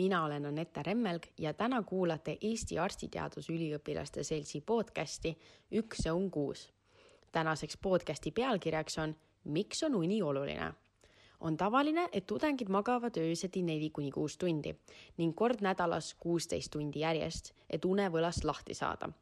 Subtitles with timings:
[0.00, 5.34] mina olen Anette Remmelg ja täna kuulate Eesti Arstiteaduse Üliõpilaste Seltsi podcasti
[5.76, 6.70] Üks õun kuus.
[7.32, 10.72] tänaseks podcasti pealkirjaks on Miks on uni oluline?
[11.40, 14.74] on tavaline, et tudengid magavad öösiti neli kuni kuus tundi
[15.18, 19.12] ning kord nädalas kuusteist tundi järjest, et unevõlast lahti saada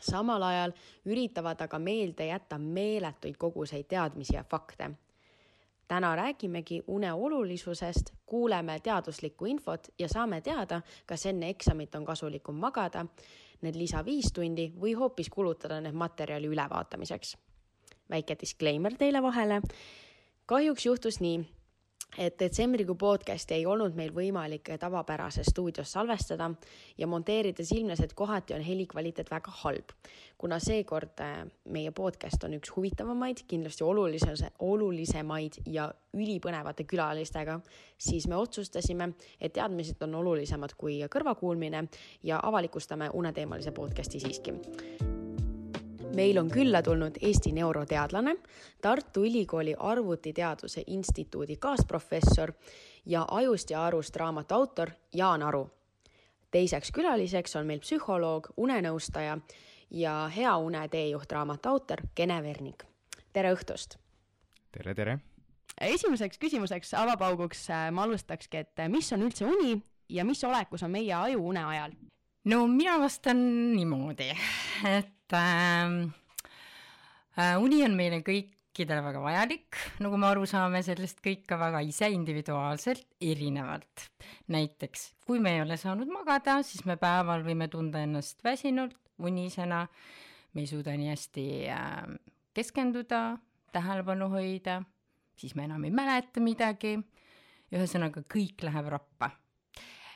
[0.00, 0.72] samal ajal
[1.04, 4.90] üritavad aga meelde jätta meeletuid koguseid teadmisi ja fakte
[5.88, 12.54] täna räägimegi une olulisusest, kuuleme teaduslikku infot ja saame teada, kas enne eksamit on kasulikum
[12.54, 13.06] magada
[13.64, 17.36] need lisa viis tundi või hoopis kulutada need materjali ülevaatamiseks.
[18.10, 19.60] väike disclaimer teile vahele.
[20.46, 21.44] kahjuks juhtus nii,
[22.18, 26.50] et detsembrikuu podcast'i ei olnud meil võimalik tavapärases stuudios salvestada
[26.98, 29.94] ja monteerides ilmnes, et kohati on helikvaliteet väga halb.
[30.38, 37.60] kuna seekord äh, meie podcast on üks huvitavamaid, kindlasti olulises, olulisemaid ja ülipõnevate külalistega,
[37.98, 41.86] siis me otsustasime, et teadmised on olulisemad kui kõrvakuulmine
[42.22, 45.13] ja avalikustame uneteemalise podcast'i siiski
[46.14, 48.36] meil on külla tulnud Eesti neuroteadlane,
[48.82, 52.52] Tartu Ülikooli Arvutiteaduse Instituudi kaasprofessor
[53.06, 55.70] ja Ajust ja arust raamatu autor Jaan Aru.
[56.50, 59.38] teiseks külaliseks on meil psühholoog, unenõustaja
[59.90, 62.84] ja Hea une teejuht raamatu autor Kene Vernik.
[63.32, 63.98] tere õhtust!
[64.72, 65.18] tere, tere!
[65.80, 70.82] esimeseks küsimuseks, avapauguks äh, ma alustakski, et äh, mis on üldse uni ja mis olekus
[70.82, 71.92] on meie aju une ajal?
[72.50, 73.38] No mina vastan
[73.72, 74.28] niimoodi,
[74.88, 75.94] et äh,
[77.40, 81.80] äh, uni on meile kõikidele väga vajalik, nagu me aru saame, sellest kõik ka väga
[81.86, 84.08] ise individuaalselt erinevalt.
[84.52, 89.86] näiteks, kui me ei ole saanud magada, siis me päeval võime tunda ennast väsinult, unisena,
[90.52, 92.02] me ei suuda nii hästi äh,
[92.54, 93.38] keskenduda,
[93.72, 94.82] tähelepanu hoida,
[95.38, 96.98] siis me enam ei mäleta midagi,
[97.74, 99.32] ühesõnaga kõik läheb rappa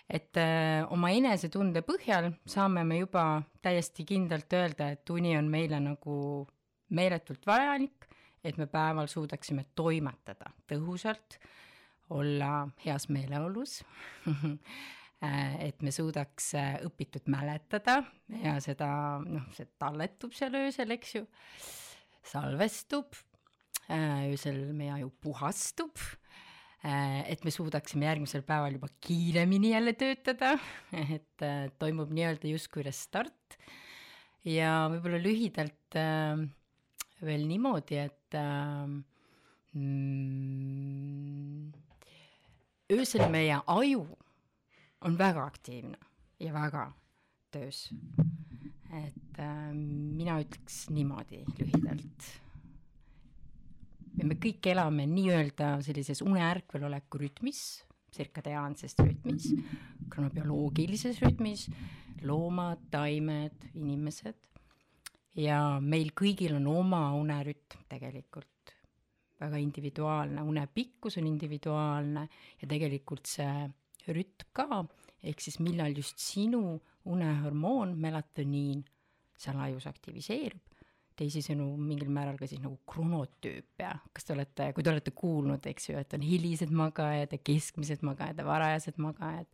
[0.08, 5.80] et äh, oma enesetunde põhjal saame me juba täiesti kindlalt öelda, et uni on meile
[5.84, 6.16] nagu
[6.96, 8.08] meeletult vajalik,
[8.44, 11.38] et me päeval suudaksime toimetada tõhusalt,
[12.16, 13.82] olla heas meeleolus
[14.32, 18.00] äh, et me suudaks äh, õpitut mäletada
[18.32, 21.26] ja seda, noh, see talletub seal öösel, eks ju,
[22.24, 23.12] salvestub,
[23.92, 26.00] öösel meie aju puhastub
[26.88, 30.54] et me suudaksime järgmisel päeval juba kiiremini jälle töötada,
[31.16, 33.58] et äh, toimub nii-öelda justkui restart.
[34.44, 36.38] ja võib-olla lühidalt äh,
[37.24, 38.36] veel niimoodi, et
[39.74, 41.72] mm,
[42.94, 44.06] öösel meie aju
[45.04, 45.98] on väga aktiivne
[46.40, 46.92] ja väga
[47.50, 47.88] töös.
[49.04, 52.47] et mina ütleks niimoodi lühidalt
[54.26, 57.62] me kõik elame nii-öelda sellises uneärkveloleku rütmis,
[58.10, 59.50] tsirkadiaansest rütmis,
[60.10, 61.66] kronobioloogilises rütmis,
[62.26, 64.38] loomad, taimed, inimesed,
[65.38, 68.74] ja meil kõigil on oma unerütm tegelikult,
[69.38, 72.24] väga individuaalne, une pikkus on individuaalne
[72.58, 73.68] ja tegelikult see
[74.08, 74.82] rütm ka,
[75.22, 78.82] ehk siis millal just sinu unehormoon, melatoniin
[79.38, 80.67] seal ajus aktiviseerub,
[81.18, 85.90] teisisõnu mingil määral ka siis nagu kronotüüpia, kas te olete, kui te olete kuulnud, eks
[85.90, 89.48] ju, et on hilised magajad ja keskmised magajad ja varajased magajad,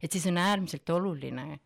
[0.00, 1.60] et siis on äärmiselt oluline,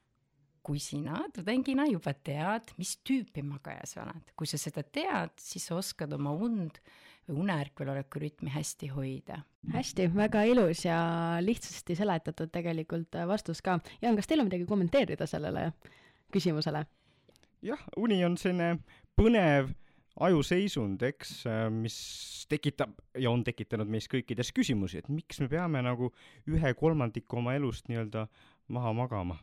[0.64, 5.68] kui sina tudengina juba tead, mis tüüpi magaja sa oled, kui sa seda tead, siis
[5.68, 6.80] sa oskad oma und
[7.28, 9.38] või uneärkveloleku rütmi hästi hoida.
[9.72, 10.98] hästi, väga ilus ja
[11.40, 13.78] lihtsasti seletatud tegelikult vastus ka.
[14.02, 15.70] Jaan, kas teil on midagi kommenteerida sellele
[16.32, 16.84] küsimusele?
[17.64, 18.76] jah, uni on selline
[19.18, 19.72] põnev
[20.24, 21.96] ajuseisund, eks, äh, mis
[22.50, 26.12] tekitab ja on tekitanud meis kõikides küsimusi, et miks me peame nagu
[26.50, 28.28] ühe kolmandiku oma elust nii-öelda
[28.74, 29.40] maha magama.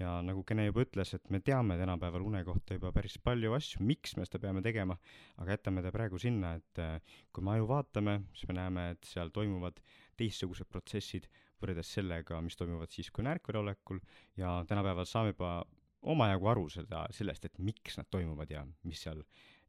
[0.00, 3.84] ja nagu Kene juba ütles, et me teame tänapäeval une kohta juba päris palju asju,
[3.86, 4.96] miks me seda peame tegema,
[5.38, 6.96] aga jätame ta praegu sinna, et äh,
[7.30, 9.78] kui me aju vaatame, siis me näeme, et seal toimuvad
[10.18, 11.28] teistsugused protsessid
[11.62, 14.00] võrreldes sellega, mis toimuvad siis, kui on ärkvelolekul
[14.40, 15.60] ja tänapäeval saame juba
[16.02, 19.22] omajagu aru seda, sellest, et miks nad toimuvad ja mis seal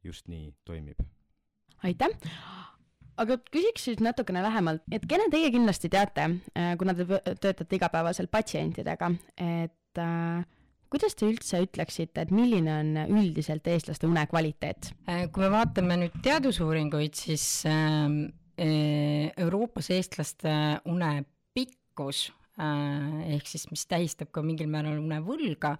[0.04, 1.00] just nii toimib.
[1.84, 2.16] aitäh!
[3.20, 6.28] aga küsiks siis natukene lähemalt, et kelle teie kindlasti teate,
[6.58, 10.42] äh, kuna te töötate igapäevaselt patsientidega, et äh,
[10.90, 14.90] kuidas te üldse ütleksite, et milline on üldiselt eestlaste une kvaliteet?
[15.10, 18.08] Äh, kui me vaatame nüüd teadusuuringuid, siis äh,
[19.44, 20.50] Euroopas eestlaste
[20.90, 22.28] une pikkus
[22.58, 25.74] ehk siis mis tähistab ka mingil määral unevõlga,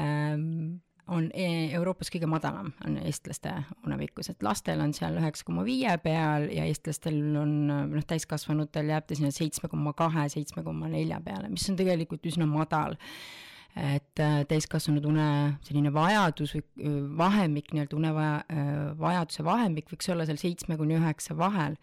[0.00, 0.80] ähm,
[1.12, 3.52] on e-, Euroopas kõige madalam, on eestlaste
[3.84, 9.08] unepikkus, et lastel on seal üheksa koma viie peal ja eestlastel on, noh, täiskasvanutel jääb
[9.08, 12.96] ta sinna seitsme koma kahe, seitsme koma nelja peale, mis on tegelikult üsna madal
[13.74, 15.28] et äh, täiskasvanud une
[15.66, 18.68] selline vajadus või äh, vahemik, nii-öelda unevaja, äh,
[19.00, 21.74] vajaduse vahemik võiks olla seal seitsme kuni üheksa vahel,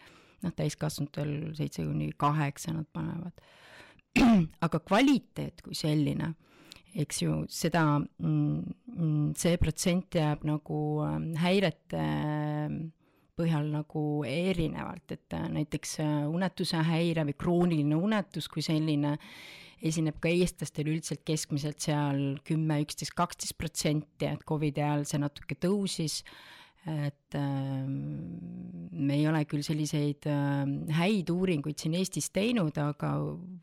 [0.42, 3.44] noh, täiskasvanutel seitse kuni kaheksa nad panevad.
[4.66, 6.34] aga kvaliteet kui selline
[7.00, 12.78] eks ju, seda, mm, mm, see protsent jääb nagu ähm, häirete ähm,
[13.40, 19.16] põhjal nagu erinevalt, et äh, näiteks äh, unetuse häire või krooniline unetus kui selline
[19.82, 25.58] esineb ka eestlastel üldiselt keskmiselt seal kümme, üksteist, kaksteist protsenti, et Covidi ajal see natuke
[25.58, 26.22] tõusis
[27.32, 27.86] et äh,
[28.92, 30.66] me ei ole küll selliseid äh,
[30.98, 33.14] häid uuringuid siin Eestis teinud, aga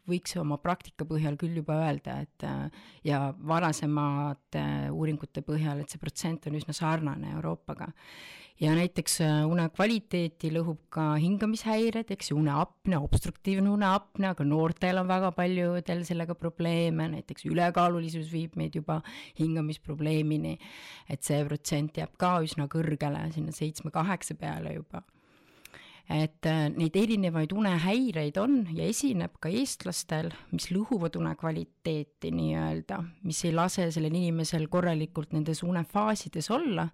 [0.09, 2.67] võiks oma praktika põhjal küll juba öelda, et äh,
[3.05, 7.93] ja varasemate uuringute põhjal, et see protsent on üsna sarnane Euroopaga.
[8.59, 14.99] Ja näiteks äh, une kvaliteeti lõhub ka hingamishäired, eks ju, uneapne, obstruktiivne uneapne, aga noortel
[14.99, 18.99] on väga paljudel sellega probleeme, näiteks ülekaalulisus viib meid juba
[19.39, 20.57] hingamisprobleemini,
[21.07, 25.03] et see protsent jääb ka üsna kõrgele, sinna seitsme-kaheksa peale juba.
[26.09, 33.03] Et äh, neid erinevaid unehäireid on ja esineb ka eestlastel, mis lõhuvad une kvaliteeti nii-öelda,
[33.29, 36.87] mis ei lase sellel inimesel korralikult nendes unefaasides olla,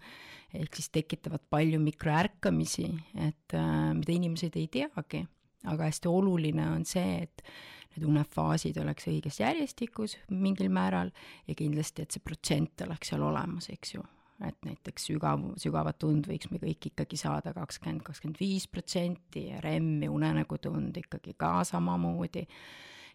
[0.50, 2.88] ehk siis tekitavad palju mikroärkamisi,
[3.22, 5.22] et äh, mida inimesed ei teagi,
[5.62, 7.46] aga hästi oluline on see, et
[7.94, 11.14] need unefaasid oleks õiges järjestikus mingil määral
[11.46, 14.02] ja kindlasti, et see protsent oleks seal olemas, eks ju
[14.42, 19.60] et näiteks sügav, sügavat und võiks me kõik ikkagi saada kakskümmend, kakskümmend viis protsenti ja
[19.62, 22.46] REM-i unenägutund ikkagi ka samamoodi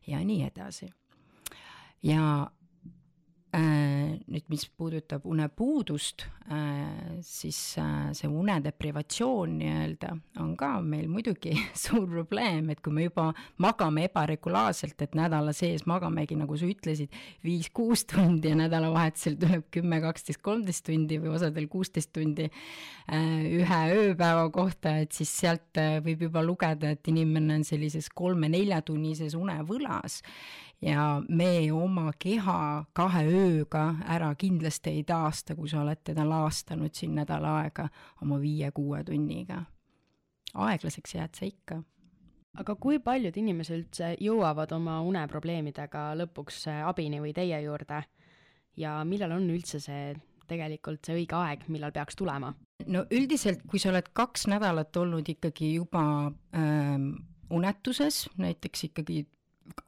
[0.07, 0.87] ja nii edasi.
[2.03, 2.47] ja
[3.49, 10.11] nüüd, mis puudutab unepuudust, äh, siis äh, see unedeprivatsioon nii-öelda
[10.43, 15.87] on ka meil muidugi suur probleem, et kui me juba magame ebaregulaarselt, et nädala sees
[15.89, 17.15] magamegi, nagu sa ütlesid,
[17.45, 22.51] viis-kuus tundi ja nädalavahetusel tuleb kümme, kaksteist, kolmteist tundi või osadel kuusteist tundi
[23.09, 30.21] ühe ööpäeva kohta, et siis sealt võib juba lugeda, et inimene on sellises kolme-neljatunnises unevõlas
[30.81, 36.95] ja me oma keha kahe ööga ära kindlasti ei taasta, kui sa oled teda laastanud
[36.95, 37.89] siin nädal aega
[38.23, 39.63] oma viie-kuue tunniga.
[40.53, 41.81] aeglaseks jääd sa ikka.
[42.57, 48.03] aga kui paljud inimesed üldse jõuavad oma uneprobleemidega lõpuks abini või teie juurde
[48.77, 50.15] ja millal on üldse see
[50.49, 52.53] tegelikult see õige aeg, millal peaks tulema?
[52.87, 57.11] no üldiselt, kui sa oled kaks nädalat olnud ikkagi juba ähm,
[57.51, 59.25] unetuses, näiteks ikkagi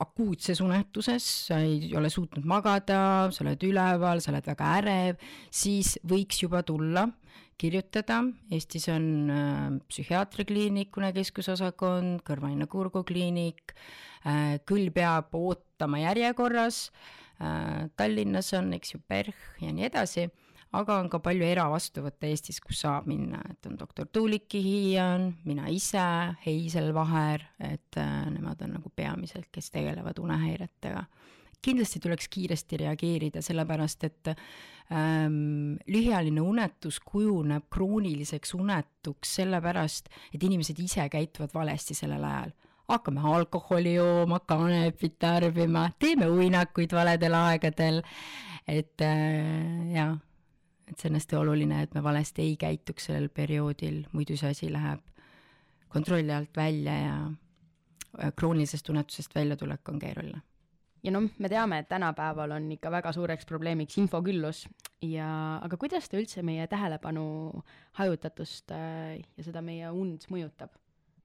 [0.01, 5.95] akuutses unetuses, sa ei ole suutnud magada, sa oled üleval, sa oled väga ärev, siis
[6.07, 7.07] võiks juba tulla,
[7.61, 16.87] kirjutada, Eestis on äh, psühhiaatriakliinik, unekeskusosakond, kõrva-nina-kurgukliinik äh,, küll peab ootama järjekorras
[17.37, 20.29] äh,, Tallinnas on, eks ju, PERH ja nii edasi
[20.77, 25.67] aga on ka palju eravastuvõtte Eestis, kus saab minna, et on doktor Tuuliki Hiian, mina
[25.71, 26.03] ise,
[26.45, 31.05] Heisel Vaher, et äh, nemad on nagu peamiselt, kes tegelevad unehäiretega.
[31.61, 40.79] kindlasti tuleks kiiresti reageerida, sellepärast et ähm, lühiajaline unetus kujuneb krooniliseks unetuks sellepärast, et inimesed
[40.79, 42.55] ise käituvad valesti sellel ajal.
[42.89, 48.01] Hakkame alkoholi jooma, kanepit tarbima, teeme uinakuid valedel aegadel,
[48.67, 50.17] et äh, jaa
[50.91, 54.71] et see on hästi oluline, et me valesti ei käituks sellel perioodil, muidu see asi
[54.71, 55.01] läheb
[55.91, 60.41] kontrolli alt välja ja kroonilisest tunnetusest väljatulek on keeruline.
[61.03, 64.67] ja noh, me teame, et tänapäeval on ikka väga suureks probleemiks infoküllus
[65.01, 67.63] ja, aga kuidas ta üldse meie tähelepanu
[67.97, 70.75] hajutatust äh, ja seda meie und mõjutab?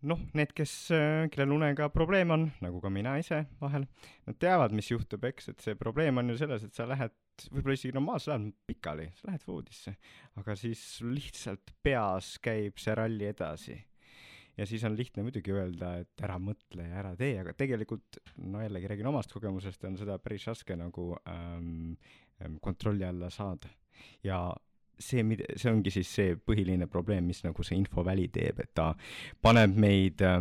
[0.06, 3.86] Noh, need, kes, äh, kellel unega probleem on, nagu ka mina ise vahel,
[4.26, 7.14] nad teavad, mis juhtub, eks, et see probleem on ju selles, et sa lähed
[7.52, 9.96] võib-olla isegi normaalselt lähed pikali, sa lähed voodisse,
[10.40, 13.76] aga siis lihtsalt peas käib see ralli edasi.
[14.56, 18.62] ja siis on lihtne muidugi öelda, et ära mõtle ja ära tee, aga tegelikult no
[18.64, 21.98] jällegi räägin omast kogemusest, on seda päris raske nagu ähm,
[22.40, 23.68] ähm kontrolli alla saada.
[24.25, 24.54] ja
[24.98, 28.92] see, mida, see ongi siis see põhiline probleem, mis nagu see infoväli teeb, et ta
[29.44, 30.40] paneb meid äh,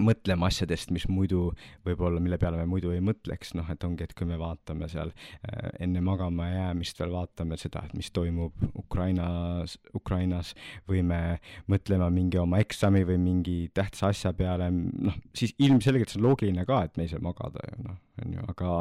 [0.00, 1.50] mõtlema asjadest, mis muidu
[1.86, 5.12] võib-olla, mille peale me muidu ei mõtleks, noh, et ongi, et kui me vaatame seal
[5.12, 10.54] äh, enne magama jäämist veel vaatame seda, et mis toimub Ukrainas, Ukrainas
[10.88, 11.22] või me
[11.70, 16.66] mõtleme mingi oma eksami või mingi tähtsa asja peale, noh, siis ilmselgelt see on loogiline
[16.68, 18.72] ka, et me ei saa magada ju noh, on ju, aga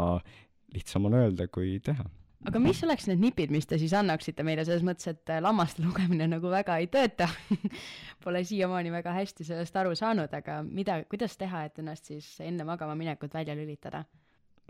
[0.76, 2.08] lihtsam on öelda, kui teha
[2.48, 5.84] aga mis oleks need nipid, mis te siis annaksite meile, selles mõttes, et äh, lammaste
[5.84, 7.28] lugemine nagu väga ei tööta
[8.24, 12.68] Pole siiamaani väga hästi sellest aru saanud, aga mida, kuidas teha, et ennast siis enne
[12.68, 14.06] magama minekut välja lülitada?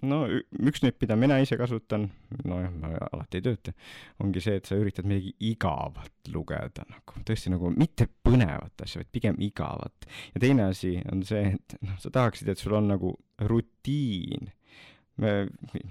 [0.05, 2.07] no üks nipp, mida mina ise kasutan,
[2.47, 3.73] nojah, ma alati ei tööta,
[4.23, 9.11] ongi see, et sa üritad midagi igavat lugeda, nagu tõesti nagu mitte põnevat asja, vaid
[9.15, 10.07] pigem igavat.
[10.33, 13.13] ja teine asi on see, et noh, sa tahaksid, et sul on nagu
[13.49, 14.51] rutiin
[15.19, 15.33] me,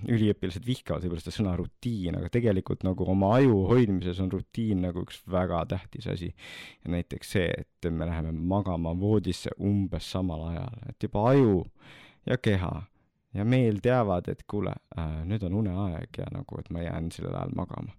[0.08, 5.04] üliõpilased vihkavad võib-olla seda sõna rutiin, aga tegelikult nagu oma aju hoidmises on rutiin nagu
[5.06, 6.32] üks väga tähtis asi.
[6.88, 11.64] näiteks see, et me läheme magama voodisse umbes samal ajal, et juba aju
[12.26, 12.73] ja keha
[13.35, 17.37] ja meel teavad, et kuule äh,, nüüd on uneaeg ja nagu, et ma jään sellel
[17.37, 17.92] ajal magama.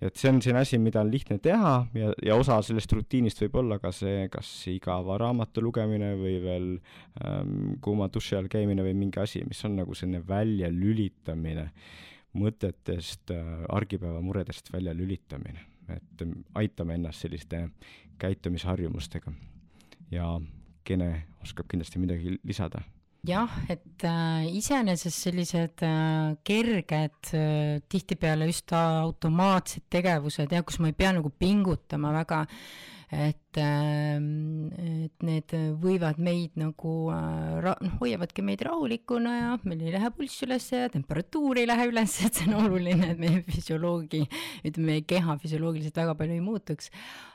[0.00, 3.58] et see on selline asi, mida on lihtne teha ja, ja osa sellest rutiinist võib
[3.62, 6.70] olla ka see, kas igava raamatu lugemine või veel
[7.24, 11.68] ähm, kuuma duši all käimine või mingi asi, mis on nagu selline väljalülitamine
[12.40, 17.68] mõtetest äh,, argipäeva muredest väljalülitamine, et ähm, aitame ennast selliste
[18.22, 19.32] käitumisharjumustega.
[20.10, 20.32] ja
[20.82, 22.80] Kene oskab kindlasti midagi lisada
[23.22, 30.90] jah, et äh, iseenesest sellised äh, kerged äh,, tihtipeale just automaatsed tegevused, jah, kus ma
[30.90, 32.40] ei pea nagu pingutama väga
[33.12, 35.52] et, ähm, et need
[35.82, 40.70] võivad meid nagu äh, ra-, noh, hoiavadki meid rahulikuna ja meil ei lähe pulss üles
[40.72, 44.22] ja temperatuur ei lähe üles, et see on oluline, et meie füsioloogi,
[44.64, 46.88] ütleme, meie keha füsioloogiliselt väga palju ei muutuks.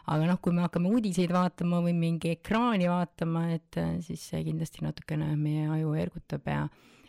[0.10, 4.42] aga noh, kui me hakkame uudiseid vaatama või mingi ekraani vaatama, et äh, siis see
[4.50, 6.66] kindlasti natukene meie aju ergutab ja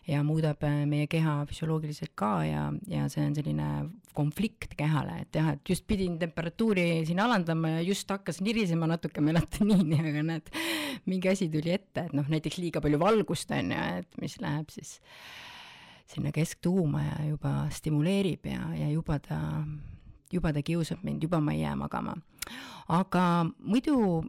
[0.08, 3.68] ja muudab äh, meie keha füsioloogiliselt ka ja, ja see on selline
[4.16, 9.22] konflikt kehale, et jah, et just pidin temperatuuri siin alandama ja just hakkas nirisema natuke
[9.24, 10.50] melatoniini, aga näed,
[11.10, 14.72] mingi asi tuli ette, et noh, näiteks liiga palju valgust on ju, et mis läheb
[14.74, 14.96] siis
[16.08, 19.38] sinna kesktuuma ja juba stimuleerib ja, ja juba ta,
[20.32, 22.16] juba ta kiusab mind, juba ma ei jää magama.
[22.88, 24.24] Aga muidu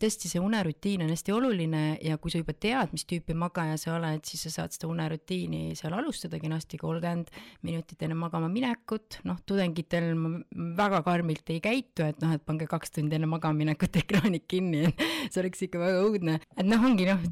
[0.00, 3.94] tõesti see unerutiin on hästi oluline ja kui sa juba tead, mis tüüpi magaja sa
[3.96, 7.30] oled, siis sa saad seda unerutiini seal alustada kenasti kolmkümmend
[7.66, 10.32] minutit enne magama minekut, noh, tudengitel ma
[10.78, 14.84] väga karmilt ei käitu, et noh, et pange kaks tundi enne magama minekut ekraanid kinni,
[14.90, 16.38] et see oleks ikka väga õudne.
[16.56, 17.22] et noh, ongi noh,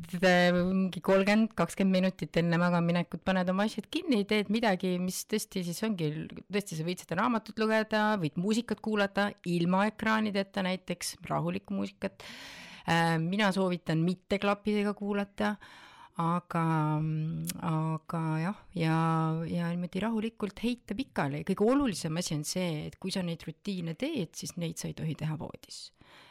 [0.60, 5.64] mingi kolmkümmend, kakskümmend minutit enne magama minekut paned oma asjad kinni, teed midagi, mis tõesti
[5.66, 6.10] siis ongi,
[6.52, 12.13] tõesti, sa võid seda raamatut lugeda, võid muusikat kuulata ilma ekraanideta, näiteks rahulikku muusikat.
[12.88, 15.54] Äh, mina soovitan mitte klappidega kuulata,
[16.22, 16.64] aga,
[17.66, 18.98] aga jah, ja,
[19.50, 23.96] ja niimoodi rahulikult heita pikali, kõige olulisem asi on see, et kui sa neid rutiine
[23.98, 25.88] teed, siis neid sa ei tohi teha voodis.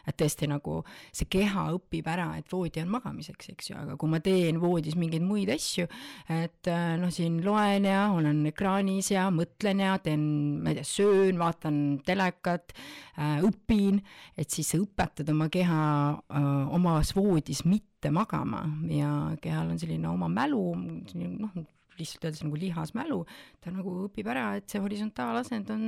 [0.08, 0.82] Et tõesti nagu
[1.16, 4.98] see keha õpib ära, et voodi on magamiseks, eks ju, aga kui ma teen voodis
[5.00, 5.88] mingeid muid asju,
[6.32, 10.26] et äh, noh, siin loen ja olen ekraanis ja mõtlen ja teen,
[10.64, 14.00] ma ei tea, söön, vaatan telekat äh,, õpin,
[14.40, 15.82] et siis sa õpetad oma keha
[16.14, 19.10] äh, omas voodis mitte magama ja
[19.42, 21.56] kehal on selline oma mälu, noh,
[22.00, 23.24] lihtsalt öeldes nagu lihasmälu,
[23.62, 25.84] ta nagu õpib ära, et see horisontaalasend on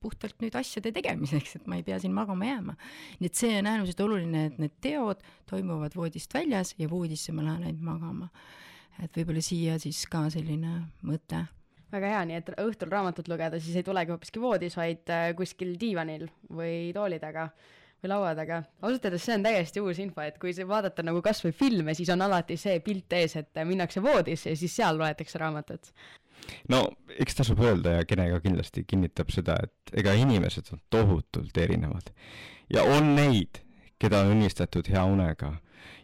[0.00, 2.76] puhtalt nüüd asjade tegemiseks, et ma ei pea siin magama jääma.
[3.20, 7.44] nii et see on äärmiselt oluline, et need teod toimuvad voodist väljas ja voodisse ma
[7.44, 8.30] lähen ainult magama.
[9.00, 11.44] et võib-olla siia siis ka selline mõte
[11.90, 15.74] väga hea, nii et õhtul raamatut lugeda, siis ei tulegi hoopiski voodis, vaid äh, kuskil
[15.80, 17.48] diivanil või tooli taga
[18.02, 18.62] või laua taga.
[18.82, 22.22] ausalt öeldes see on täiesti uus info, et kui vaadata nagu kasvõi filme, siis on
[22.26, 25.92] alati see pilt ees, et minnakse voodisse ja siis seal loetakse raamatut
[26.72, 26.84] no
[27.20, 32.12] eks tasub öelda ja Kene ka kindlasti kinnitab seda, et ega inimesed on tohutult erinevad.
[32.72, 33.62] ja on neid,
[33.98, 35.54] keda on unistatud hea unega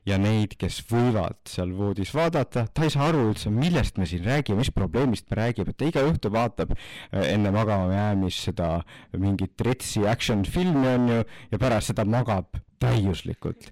[0.07, 4.25] ja neid, kes võivad seal voodis vaadata, ta ei saa aru üldse, millest me siin
[4.27, 8.71] räägime, mis probleemist me räägime, ta iga õhtu vaatab äh, enne magama jäämist seda
[9.17, 13.71] mingit retsi action filmi onju ja pärast seda magab täiuslikult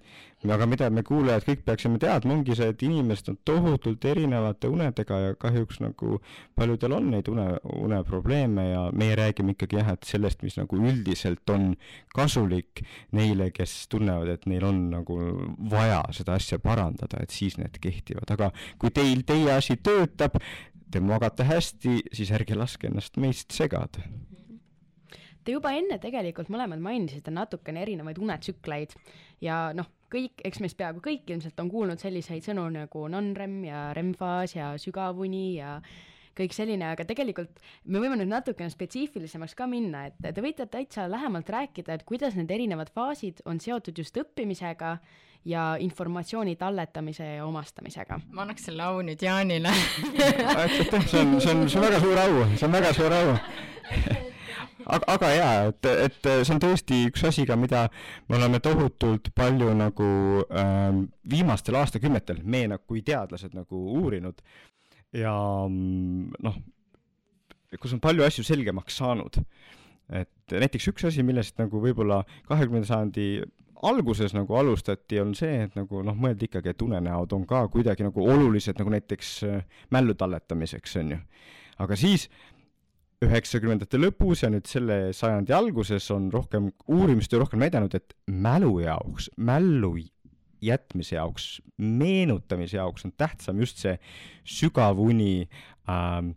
[0.52, 5.20] aga mida me kuulajad kõik peaksime teadma, ongi see, et inimesed on tohutult erinevate unedega
[5.22, 6.18] ja kahjuks nagu
[6.58, 7.46] paljudel on neid une,
[7.86, 11.72] uneprobleeme ja meie räägime ikkagi jah, et sellest, mis nagu üldiselt on
[12.14, 12.84] kasulik
[13.16, 15.18] neile, kes tunnevad, et neil on nagu
[15.70, 20.36] vaja seda asja parandada, et siis need kehtivad, aga kui teil teie asi töötab,
[20.92, 24.04] te magate hästi, siis ärge laske ennast meist segada.
[25.44, 28.94] Te juba enne tegelikult mõlemad mainisite natukene erinevaid unetsükleid
[29.44, 33.87] ja noh, kõik, eks meist peaaegu kõik ilmselt on kuulnud selliseid sõnu nagu non-REM ja
[33.97, 35.78] REM-faas ja sügavuni ja
[36.35, 41.06] kõik selline, aga tegelikult me võime nüüd natukene spetsiifilisemaks ka minna, et te võite täitsa
[41.11, 44.97] lähemalt rääkida, et kuidas need erinevad faasid on seotud just õppimisega
[45.49, 48.21] ja informatsiooni talletamise ja omastamisega.
[48.33, 49.73] ma annaks selle au nüüd Jaanile
[50.64, 54.23] aitäh, see on, see on, see on väga suur au, see on väga suur au
[54.83, 57.87] aga, aga jaa, et, et see on tõesti üks asi ka, mida
[58.28, 60.11] me oleme tohutult palju nagu
[60.50, 64.43] ähm, viimastel aastakümnetel, me nagu kui teadlased nagu uurinud
[65.14, 65.35] ja
[65.69, 66.61] mm, noh,
[67.81, 69.40] kus on palju asju selgemaks saanud.
[70.12, 73.28] et näiteks üks asi, millest nagu võib-olla kahekümnenda sajandi
[73.85, 78.07] alguses nagu alustati, on see, et nagu noh, mõeldi ikkagi, et unenäod on ka kuidagi
[78.07, 81.21] nagu olulised nagu näiteks äh, mällu talletamiseks, on ju.
[81.85, 82.28] aga siis
[83.25, 89.31] üheksakümnendate lõpus ja nüüd selle sajandi alguses on rohkem, uurimistöö rohkem näidanud, et mälu jaoks,
[89.37, 89.95] mällu
[90.64, 93.99] jätmise jaoks, meenutamise jaoks on tähtsam just see
[94.45, 95.49] sügav uni
[95.90, 96.35] ähm,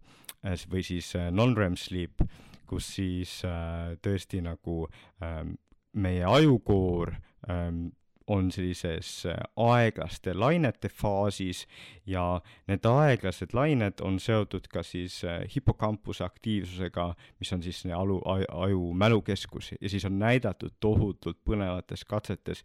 [0.72, 2.24] või siis äh, non-REM sleep,
[2.68, 4.86] kus siis äh, tõesti nagu
[5.24, 5.56] ähm,
[5.98, 7.16] meie ajukoor
[7.50, 7.88] ähm,
[8.28, 11.66] on sellises äh, aeglaste lainete faasis
[12.06, 18.22] ja need aeglased lained on seotud ka siis äh, hipokampuse aktiivsusega, mis on siis alu,
[18.52, 22.64] aju mälukeskus ja siis on näidatud tohutult põnevates katsetes,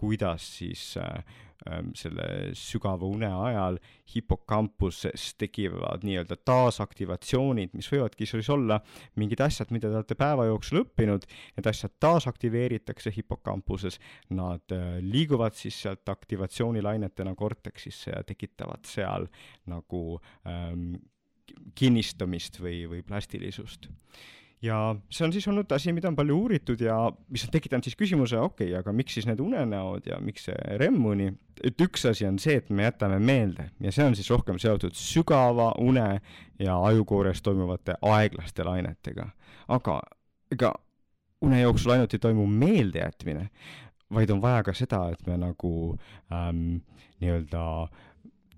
[0.00, 1.24] kuidas siis äh,
[1.64, 3.78] Ähm, selle sügava une ajal
[4.12, 8.76] hipokampuses tekivad nii-öelda taasaktivatsioonid, mis võivadki siis olla
[9.16, 11.24] mingid asjad, mida te olete päeva jooksul õppinud,
[11.56, 13.96] need asjad taasaktiveeritakse hipokampuses,
[14.36, 19.30] nad äh, liiguvad siis sealt aktivatsioonilainetena korteksisse ja tekitavad seal
[19.72, 20.04] nagu
[20.44, 20.98] ähm,
[21.72, 23.88] kinnistumist või, või plastilisust
[24.62, 24.78] ja
[25.10, 26.96] see on siis olnud asi, mida on palju uuritud ja
[27.32, 30.76] mis on tekitanud siis küsimuse, okei okay,, aga miks siis need unenäod ja miks see
[30.80, 31.30] REM-uni,
[31.64, 34.96] et üks asi on see, et me jätame meelde ja see on siis rohkem seotud
[34.98, 36.20] sügava une
[36.60, 39.28] ja ajukoores toimuvate aeglaste lainetega.
[39.68, 40.00] aga
[40.52, 40.74] ega
[41.44, 43.48] une jooksul ainult ei toimu meeldejätmine,
[44.14, 45.72] vaid on vaja ka seda, et me nagu
[46.32, 46.78] ähm,
[47.20, 47.64] nii-öelda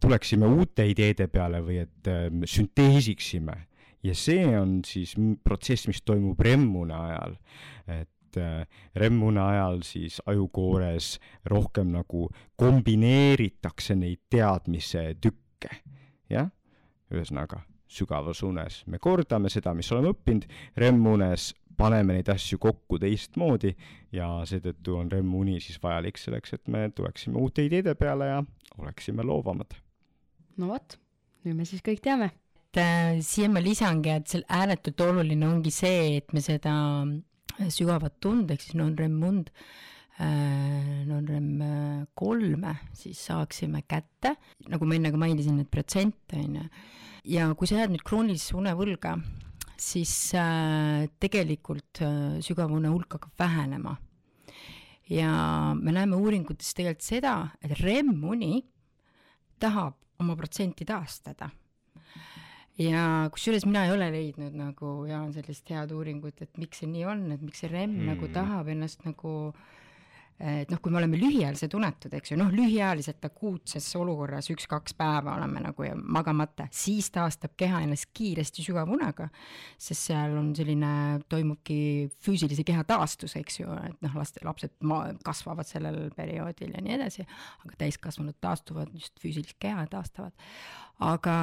[0.00, 3.56] tuleksime uute ideede peale või et ähm, sünteesiksime
[4.02, 7.36] ja see on siis protsess, mis toimub remmune ajal.
[7.86, 15.80] et äh, remmune ajal siis ajukoores rohkem nagu kombineeritakse neid teadmise tükke,
[16.30, 16.50] jah,
[17.10, 23.74] ühesõnaga sügavas unes me kordame seda, mis oleme õppinud, REM-unes paneme neid asju kokku teistmoodi
[24.16, 28.42] ja seetõttu on REM-uni siis vajalik selleks, et me tuleksime uute ideede peale ja
[28.78, 29.76] oleksime loovamad.
[30.56, 30.98] no vot,
[31.44, 32.32] nüüd me siis kõik teame
[32.80, 38.20] äh, siia ma lisangi, et seal ääretult oluline ongi see, et me seda äh, sügavat
[38.22, 39.50] tund ehk siis non-rem und
[40.18, 44.36] äh,, non-rem äh, kolme siis saaksime kätte,
[44.70, 46.68] nagu ma enne ka mainisin, need protsente on ju.
[47.36, 49.16] ja kui sa jääd nüüd kroonilisse unevõlga,
[49.80, 53.96] siis äh, tegelikult äh, sügava une hulk hakkab vähenema.
[55.10, 55.30] ja
[55.78, 58.64] me näeme uuringutes tegelikult seda, et REM-uni
[59.62, 61.50] tahab oma protsenti taastada
[62.78, 67.08] ja kusjuures mina ei ole leidnud nagu Jaan sellist head uuringut, et miks see nii
[67.08, 68.12] on, et miks see REM mm.
[68.12, 69.32] nagu tahab ennast nagu
[70.36, 75.32] et noh, kui me oleme lühiajaliselt unetud, eks ju, noh, lühiajaliselt akuutses olukorras üks-kaks päeva
[75.38, 79.30] oleme nagu magamata, siis taastab keha ennast kiiresti sügavunega,
[79.80, 80.92] sest seal on selline,
[81.32, 81.78] toimubki
[82.20, 86.98] füüsilise keha taastus, eks ju, et noh, laste, lapsed ma-, kasvavad sellel perioodil ja nii
[86.98, 87.24] edasi,
[87.64, 90.36] aga täiskasvanud taastuvad, just füüsilist keha taastavad
[91.04, 91.36] aga,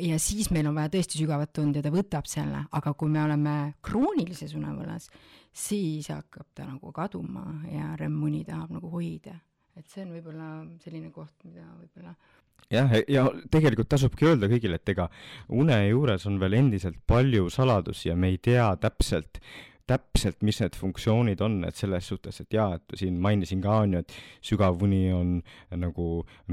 [0.00, 3.22] ja siis meil on vaja tõesti sügavat tunda ja ta võtab selle, aga kui me
[3.24, 5.10] oleme kroonilises unevõlas,
[5.54, 9.36] siis hakkab ta nagu kaduma ja REM-uni tahab nagu hoida.
[9.74, 10.48] et see on võib-olla
[10.84, 12.14] selline koht, mida võib-olla
[12.70, 15.08] jah, ja tegelikult tasubki öelda kõigile, et ega
[15.48, 19.40] une juures on veel endiselt palju saladusi ja me ei tea täpselt,
[19.84, 23.96] täpselt, mis need funktsioonid on, et selles suhtes, et jaa, et siin mainisin ka, on
[23.96, 24.14] ju, et
[24.48, 25.34] sügavuni on
[25.76, 26.06] nagu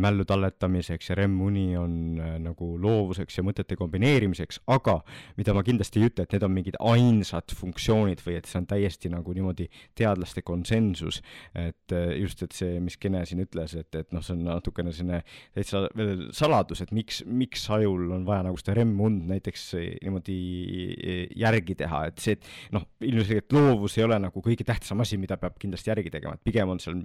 [0.04, 4.98] mällu talletamiseks ja REM-uni on äh, nagu loovuseks ja mõtete kombineerimiseks, aga
[5.40, 8.68] mida ma kindlasti ei ütle, et need on mingid ainsad funktsioonid või et see on
[8.74, 11.22] täiesti nagu niimoodi teadlaste konsensus,
[11.56, 14.92] et äh, just, et see, mis Kene siin ütles, et, et noh, see on natukene
[14.92, 15.22] selline
[15.56, 19.70] täitsa veel saladus, et miks, miks ajul on vaja nagu seda REM-und näiteks
[20.04, 20.38] niimoodi
[21.40, 25.18] järgi teha, et see, et noh, ilmselt ilmselgelt loovus ei ole nagu kõige tähtsam asi,
[25.22, 26.98] mida peab kindlasti järgi tegema, et pigem on seal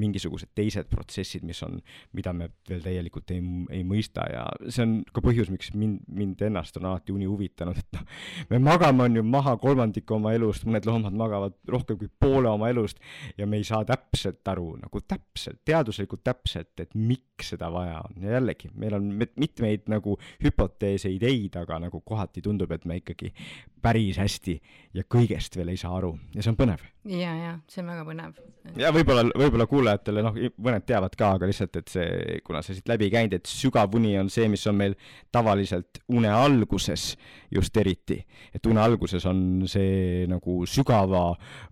[0.00, 1.78] mingisugused teised protsessid, mis on,
[2.16, 6.42] mida me veel täielikult ei, ei mõista ja see on ka põhjus, miks mind, mind
[6.50, 8.06] ennast on alati uni huvitanud, et noh,
[8.50, 12.70] me magame, on ju, maha kolmandiku oma elust, mõned loomad magavad rohkem kui poole oma
[12.72, 13.00] elust
[13.38, 18.18] ja me ei saa täpselt aru, nagu täpselt, teaduslikult täpselt, et miks seda vaja on.
[18.22, 23.32] Ja jällegi, meil on mitmeid nagu hüpoteese, ideid, aga nagu kohati tundub, et me ikkagi
[23.80, 24.56] päris hästi
[24.96, 26.82] ja kõigest veel ei saa aru ja see on põnev.
[27.08, 28.38] ja, ja see on väga põnev.
[28.80, 32.90] ja võib-olla, võib-olla kuulajatele, noh, mõned teavad ka, aga lihtsalt, et see, kuna see siit
[32.90, 34.96] läbi ei käinud, et sügav uni on see, mis on meil
[35.32, 37.14] tavaliselt une alguses
[37.50, 38.20] just eriti.
[38.54, 41.24] et une alguses on see nagu sügava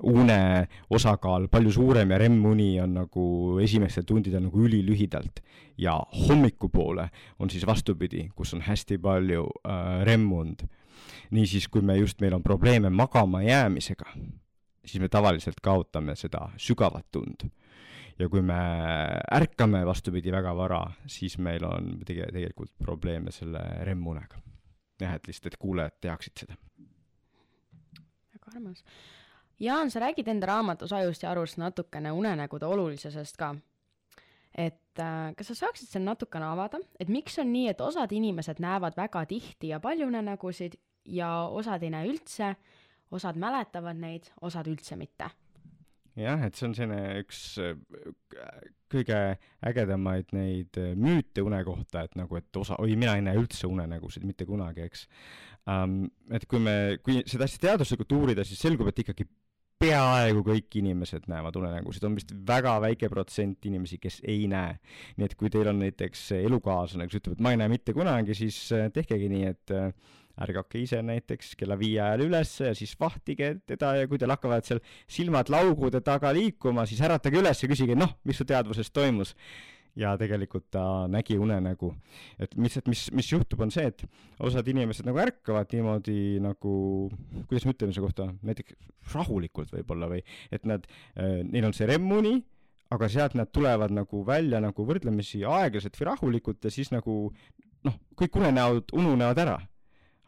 [0.05, 0.41] une
[0.91, 3.27] osakaal palju suurem ja REM-uni on nagu
[3.63, 5.43] esimestel tundidel nagu ülilühidalt.
[5.79, 5.95] ja
[6.29, 10.67] hommikupoole on siis vastupidi, kus on hästi palju äh, REM-und
[11.31, 14.13] niisiis, kui me just, meil on probleeme magama jäämisega,
[14.85, 17.49] siis me tavaliselt kaotame seda sügavat und.
[18.19, 18.59] ja kui me
[19.33, 24.41] ärkame, vastupidi, väga vara, siis meil on tege-, tegelikult probleeme selle REM-unega.
[25.01, 26.59] jah, et lihtsalt, et kuulajad teaksid seda.
[28.35, 28.85] väga armas.
[29.61, 33.57] Jaan, sa räägid enda raamatus Ajust ja arust natukene unenägude olulisusest ka
[34.59, 38.63] et äh, kas sa saaksid seal natukene avada, et miks on nii, et osad inimesed
[38.63, 42.55] näevad väga tihti ja palju unenägusid ja osad ei näe üldse,
[43.15, 45.31] osad mäletavad neid, osad üldse mitte.
[46.19, 47.43] jah, et see on selline üks
[48.91, 49.19] kõige
[49.69, 54.25] ägedamaid neid müüte une kohta, et nagu, et osa, oi, mina ei näe üldse unenägusid
[54.27, 55.07] mitte kunagi, eks
[55.69, 56.01] um,.
[56.35, 59.29] et kui me, kui seda hästi teaduslikult uurida, siis selgub, et ikkagi
[59.79, 64.77] peaaegu kõik inimesed näevad unenägusid, on vist väga väike protsent inimesi, kes ei näe.
[65.17, 68.35] nii et kui teil on näiteks elukaaslane, kes ütleb, et ma ei näe mitte kunagi,
[68.35, 69.77] siis äh, tehkegi nii, et
[70.39, 74.67] ärgake ise näiteks kella viie ajal üles ja siis vahtige teda ja kui teil hakkavad
[74.67, 79.35] seal silmad laugude taga liikuma, siis äratage üles ja küsige, noh, mis su teadvuses toimus.
[79.99, 81.93] Ja tegelikult ta nägi unenägu.
[82.39, 84.05] et mis, et mis, mis juhtub, on see, et
[84.45, 86.75] osad inimesed nagu ärkavad niimoodi nagu,
[87.49, 88.79] kuidas me ütleme selle kohta, näiteks
[89.15, 90.23] rahulikult võib-olla või
[90.55, 92.39] et nad, äh, neil on see REM-uni
[92.95, 97.19] aga sealt nad tulevad nagu välja nagu võrdlemisi aeglaselt või rahulikult ja siis nagu
[97.85, 99.59] noh, kõik unenäod ununevad ära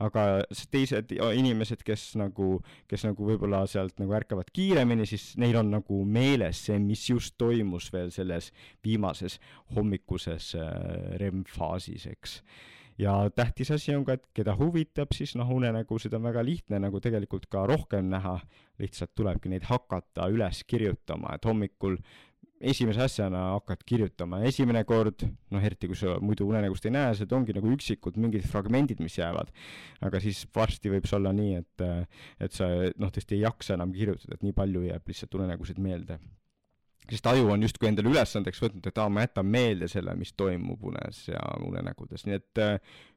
[0.00, 0.24] aga
[0.72, 2.56] teised inimesed, kes nagu,
[2.90, 7.36] kes nagu võib-olla sealt nagu ärkavad kiiremini, siis neil on nagu meeles see, mis just
[7.40, 8.50] toimus veel selles
[8.84, 9.38] viimases
[9.76, 12.40] hommikuses äh, REM-faasis, eks.
[13.00, 17.00] Ja tähtis asi on ka, et keda huvitab, siis noh, unenägusid on väga lihtne nagu
[17.00, 18.34] tegelikult ka rohkem näha,
[18.80, 21.96] lihtsalt tulebki neid hakata üles kirjutama, et hommikul
[22.60, 27.32] esimese asjana hakkad kirjutama, esimene kord, noh eriti kui sa muidu unenägust ei näe, need
[27.36, 29.52] ongi nagu üksikud mingid fragmendid, mis jäävad.
[30.04, 31.86] aga siis varsti võib see olla nii, et,
[32.44, 32.68] et sa
[33.00, 36.20] noh, tõesti ei jaksa enam kirjutada, et nii palju jääb lihtsalt unenägusid meelde.
[37.10, 40.84] sest aju on justkui endale ülesandeks võtnud, et aa, ma jätan meelde selle, mis toimub
[40.92, 42.64] unes ja unenägudes, nii et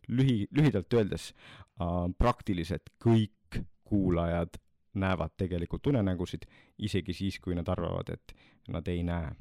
[0.08, 4.56] lühi, lühidalt öeldes äh, praktiliselt kõik kuulajad
[4.94, 6.46] näevad tegelikult unenägusid,
[6.86, 8.34] isegi siis, kui nad arvavad, et
[8.68, 9.32] nad ei näe.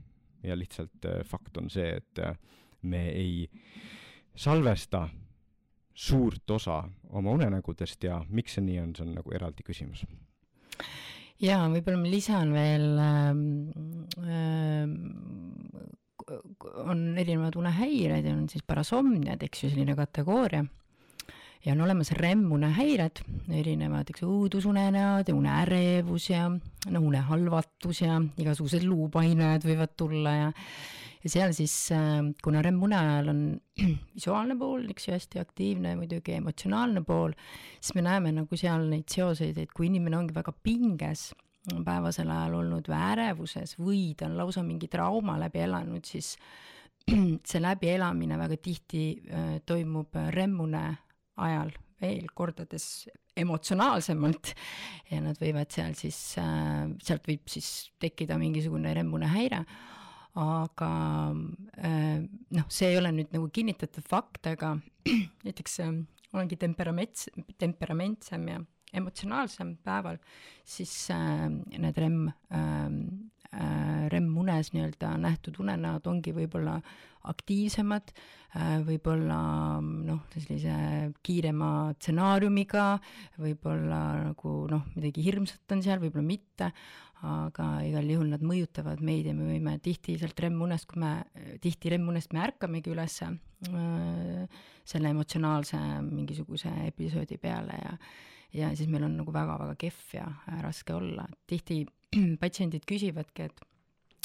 [0.42, 2.34] ja lihtsalt äh, fakt on see, et äh,
[2.82, 3.50] me ei
[4.34, 5.08] salvesta
[5.94, 10.02] suurt osa oma unenägudest ja miks see nii on, see on nagu eraldi küsimus.
[11.38, 13.46] jaa, võib-olla ma lisan veel ähm,
[14.26, 14.96] ähm,
[16.82, 20.64] on erinevad unehäired ja on siis parasomniad, eks ju, selline kategooria
[21.64, 23.22] ja on olemas REM-unehäired,
[23.60, 30.50] erinevad, eks õudusunenäod ja uneärevus ja no unehalvatus ja igasugused luupainajad võivad tulla ja
[31.22, 33.42] ja seal siis, äh, kuna REM-une ajal on
[34.16, 37.36] visuaalne pool, eks ju, hästi aktiivne, muidugi emotsionaalne pool,
[37.78, 41.30] siis me näeme nagu seal neid seoseid, et kui inimene ongi väga pinges,
[41.86, 46.34] päevasel ajal olnud või ärevuses või ta on lausa mingi trauma läbi elanud, siis
[47.48, 50.84] see läbielamine väga tihti äh, toimub REM-une
[51.40, 53.06] ajal veel kordades
[53.38, 54.52] emotsionaalsemalt.
[55.12, 57.68] Ja nad võivad seal siis äh,, sealt võib siis
[58.02, 59.62] tekkida mingisugune remmune häire,
[60.40, 60.90] aga
[61.78, 62.18] äh,
[62.56, 64.74] noh, see ei ole nüüd nagu kinnitatud fakt, aga
[65.46, 65.96] näiteks äh,
[66.32, 67.28] olengi temperaments,
[67.60, 68.60] temperamentsem ja
[68.92, 70.18] emotsionaalsem päeval,
[70.68, 74.08] siis need REM äh,,
[74.42, 76.80] äh, REM-unes nii-öelda nähtud unenäod ongi võib-olla
[77.22, 78.10] aktiivsemad,
[78.82, 79.36] võib-olla
[79.80, 82.98] noh, sellise kiirema stsenaariumiga,
[83.38, 86.72] võib-olla nagu noh, midagi hirmsat on seal, võib-olla mitte,
[87.22, 91.12] aga igal juhul nad mõjutavad meid ja me võime tihti sealt REM-unest, kui me,
[91.62, 97.96] tihti REM-unest me ärkamegi üles äh, selle emotsionaalse mingisuguse episoodi peale ja
[98.52, 100.26] ja siis meil on nagu väga-väga kehv ja
[100.60, 101.86] raske olla, tihti
[102.42, 103.62] patsiendid küsivadki, et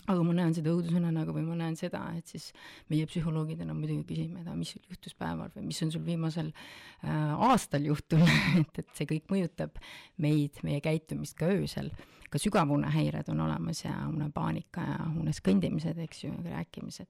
[0.08, 2.50] aga ma näen seda õudusunenägu või ma näen seda, et siis
[2.91, 6.54] meie psühholoogidena muidugi küsime, et aga mis sul juhtus päeval või mis on sul viimasel
[6.54, 9.82] äh, aastal juhtunud et, et see kõik mõjutab
[10.24, 11.91] meid, meie käitumist ka öösel.
[12.32, 17.08] ka sügavunehäired on olemas ja unepaanika ja unes kõndimised, eks ju, rääkimised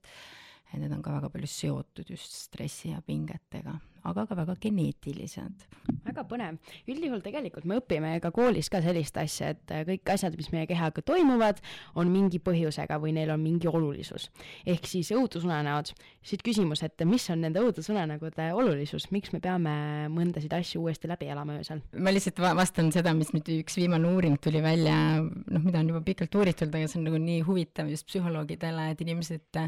[0.68, 5.66] et need on ka väga palju seotud just stressi ja pingetega, aga ka väga geneetilised.
[6.04, 6.58] väga põnev.
[6.88, 11.02] üldjuhul tegelikult me õpime ka koolis ka sellist asja, et kõik asjad, mis meie kehaga
[11.02, 11.60] toimuvad,
[11.94, 14.30] on mingi põhjusega või neil on mingi olulisus.
[14.66, 20.52] ehk siis õudusunenäod, siit küsimus, et mis on nende õudusunenägude olulisus, miks me peame mõndasid
[20.54, 21.82] asju uuesti läbi elama öösel?
[21.96, 26.02] ma lihtsalt vastan seda, mis nüüd üks viimane uuring tuli välja, noh, mida on juba
[26.06, 29.60] pikalt uuritud, aga see on nagu nii huvitav just psühholoogidele, et inimesed,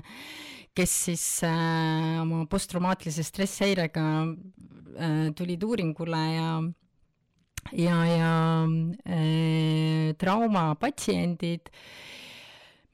[0.77, 4.20] kes siis äh, oma posttraumaatilise stresshäirega äh,
[5.37, 6.51] tulid uuringule ja
[7.73, 8.67] ja, ja
[9.07, 11.73] äh, traumapatsiendid äh,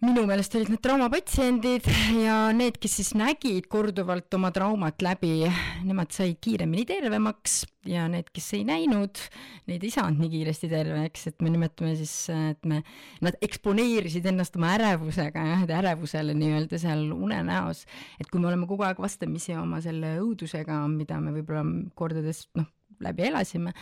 [0.04, 1.86] minu meelest olid need traumapatsiendid
[2.20, 5.46] ja need, kes siis nägid korduvalt oma traumat läbi,
[5.88, 9.22] nemad said kiiremini tervemaks ja need, kes ei näinud,
[9.70, 12.82] neid ei saanud nii kiiresti terveks, et me nimetame siis, et me,
[13.24, 17.86] nad eksponeerisid ennast oma ärevusega jah, et ärevusele nii-öelda seal unenäos.
[18.20, 21.64] et kui me oleme kogu aeg vastamisi oma selle õudusega, mida me võib-olla
[21.96, 22.68] kordades noh,
[23.04, 23.72] läbi elasime,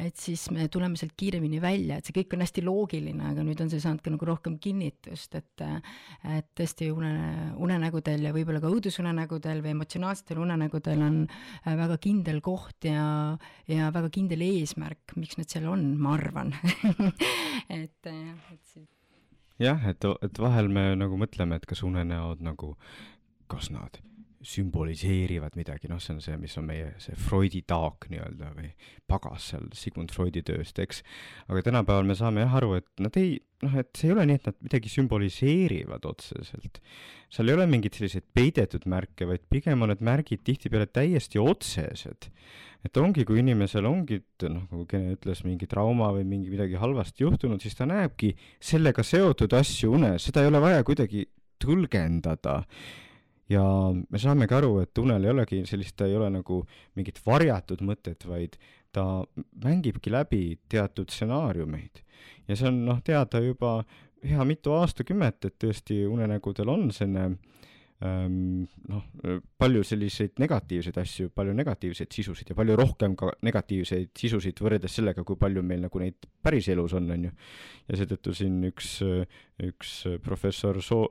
[0.00, 3.60] et siis me tuleme sealt kiiremini välja, et see kõik on hästi loogiline, aga nüüd
[3.64, 5.66] on see saanud ka nagu rohkem kinnitust, et
[6.32, 7.12] et tõesti une,
[7.62, 13.36] unenägudel ja võib-olla ka õudusunenägudel või emotsionaalsetel unenägudel on äh, väga kindel koht ja,
[13.70, 16.54] ja väga kindel eesmärk, miks need seal on, ma arvan.
[17.82, 18.86] et jah, et see
[19.62, 22.74] jah, et, et vahel me nagu mõtleme, et kas unenäod nagu,
[23.52, 24.00] kas nad
[24.46, 28.70] sümboliseerivad midagi, noh, see on see, mis on meie see Freudi taak nii-öelda või
[29.10, 31.02] pagas seal Sigmund Freudi tööst, eks.
[31.48, 34.40] aga tänapäeval me saame jah aru, et nad ei, noh, et see ei ole nii,
[34.40, 36.80] et nad midagi sümboliseerivad otseselt.
[37.32, 42.30] seal ei ole mingeid selliseid peidetud märke, vaid pigem on need märgid tihtipeale täiesti otsesed.
[42.82, 47.22] et ongi, kui inimesel ongi, noh, nagu Kene ütles, mingi trauma või mingi midagi halvasti
[47.22, 51.28] juhtunud, siis ta näebki sellega seotud asju unes, seda ei ole vaja kuidagi
[51.62, 52.64] tõlgendada
[53.52, 56.62] ja me saamegi aru, et unel ei olegi sellist, ta ei ole nagu
[56.98, 58.56] mingit varjatud mõtet, vaid
[58.92, 59.04] ta
[59.64, 62.02] mängibki läbi teatud stsenaariumeid.
[62.48, 63.82] ja see on noh, teada juba
[64.22, 67.38] hea mitu aastakümmet, et tõesti unenägudel on selline
[68.02, 69.02] noh,
[69.58, 75.22] palju selliseid negatiivseid asju, palju negatiivseid sisusid ja palju rohkem ka negatiivseid sisusid võrreldes sellega,
[75.26, 77.32] kui palju meil nagu neid päriselus on, on ju.
[77.88, 78.94] ja seetõttu siin üks,
[79.68, 81.10] üks professor So-,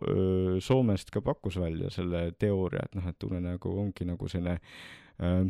[0.60, 4.58] Soomest ka pakkus välja selle teooria, et noh, et unenägu ongi nagu selline
[5.24, 5.46] äh,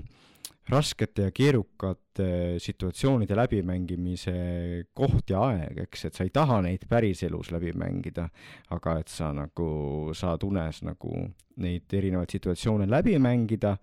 [0.69, 4.36] raskete ja keerukate situatsioonide läbimängimise
[4.93, 8.28] koht ja aeg, eks, et sa ei taha neid päriselus läbi mängida,
[8.69, 11.26] aga et sa nagu saad unes nagu
[11.62, 13.76] neid erinevaid situatsioone läbi mängida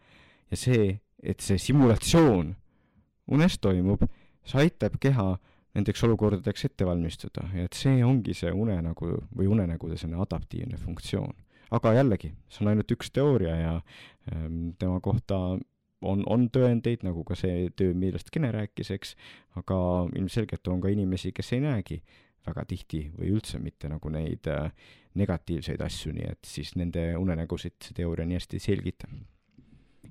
[0.50, 2.54] ja see, et see simulatsioon
[3.34, 4.06] unes toimub,
[4.46, 5.32] see aitab keha
[5.76, 11.34] nendeks olukordadeks ette valmistuda ja et see ongi see unenägu või unenägude selline adaptiivne funktsioon.
[11.70, 13.74] aga jällegi, see on ainult üks teooria ja
[14.32, 15.58] ähm, tema kohta
[16.02, 19.14] on, on tõendeid, nagu ka see töö, millest Kene rääkis, eks,
[19.58, 19.78] aga
[20.18, 22.02] ilmselgelt on ka inimesi, kes ei näegi
[22.48, 24.70] väga tihti või üldse mitte nagu neid äh,
[25.18, 29.11] negatiivseid asju, nii et siis nende unenägusid see teooria nii hästi ei selgita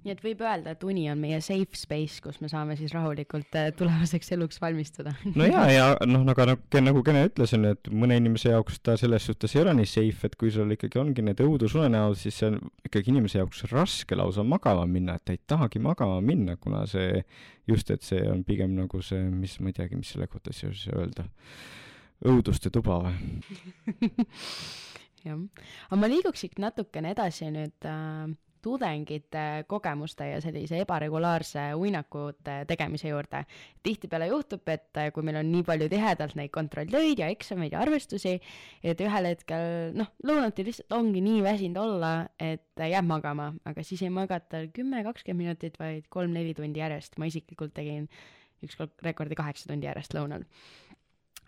[0.06, 3.56] nii et võib öelda, et uni on meie safe space, kus me saame siis rahulikult
[3.60, 5.14] äh, tulevaseks eluks valmistuda.
[5.36, 8.80] No jaa, ja noh, aga nagu, nagu Kene ütles, on ju, et mõne inimese jaoks
[8.86, 12.40] ta selles suhtes ei ole nii safe, et kui sul ikkagi ongi need õudusunenäod, siis
[12.40, 16.58] see on ikkagi inimese jaoks raske lausa magama minna, et ta ei tahagi magama minna,
[16.62, 17.22] kuna see,
[17.70, 20.88] just, et see on pigem nagu see, mis, ma ei teagi, mis selle kohta siis
[20.94, 21.28] öelda,
[22.28, 23.16] õuduste tuba või?
[25.28, 25.40] Jah,
[25.90, 33.12] aga ma liiguks siit natukene edasi nüüd äh tudengite kogemuste ja sellise ebaregulaarse uinakute tegemise
[33.12, 33.43] juurde.
[33.84, 38.38] tihtipeale juhtub, et kui meil on nii palju tihedalt neid kontrolltöid ja eksameid ja arvestusi,
[38.84, 44.04] et ühel hetkel noh, lõunati lihtsalt ongi nii väsinud olla, et jääb magama, aga siis
[44.04, 47.17] ei magata kümme, kakskümmend minutit, vaid kolm-neli tundi järjest.
[47.17, 48.10] ma isiklikult tegin
[48.65, 50.43] ükskord rekordi kaheksa tundi järjest lõunal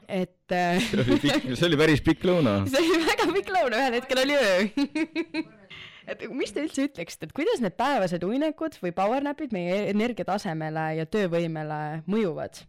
[0.08, 2.60] et äh, see oli pikk, see oli päris pikk lõuna.
[2.72, 5.50] see oli väga pikk lõuna, ühel hetkel oli öö
[6.10, 11.08] et mis te üldse ütleksite, et kuidas need päevased uinekud või powernapid meie energiatasemele ja
[11.10, 12.64] töövõimele mõjuvad?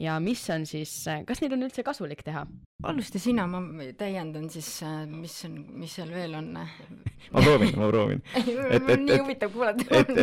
[0.00, 0.92] ja mis on siis,
[1.28, 2.46] kas neid on üldse kasulik teha?
[2.88, 3.60] alusta sina, ma
[3.98, 4.68] täiendan siis,
[5.10, 6.54] mis on, mis seal veel on.
[6.56, 8.22] ma proovin, ma proovin.
[8.40, 9.84] et, et, nii huvitav kuulata.
[10.00, 10.14] et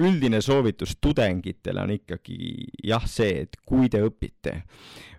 [0.00, 2.38] üldine soovitus tudengitele on ikkagi
[2.84, 4.62] jah, see, et kui te õpite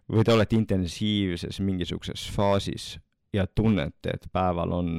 [0.10, 2.96] või te olete intensiivses mingisuguses faasis
[3.34, 4.92] ja tunnete, et päeval on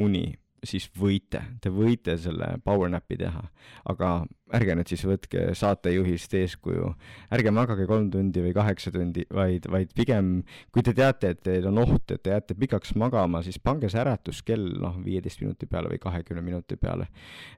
[0.00, 0.24] uni,
[0.64, 3.42] siis võite, te võite selle power nap'i teha,
[3.88, 4.10] aga
[4.56, 6.90] ärge nüüd siis võtke saatejuhist eeskuju,
[7.34, 10.40] ärge magage kolm tundi või kaheksa tundi, vaid, vaid pigem
[10.74, 14.00] kui te teate, et teil on oht, et te jääte pikaks magama, siis pange see
[14.02, 17.08] äratuskell noh, viieteist minuti peale või kahekümne minuti peale.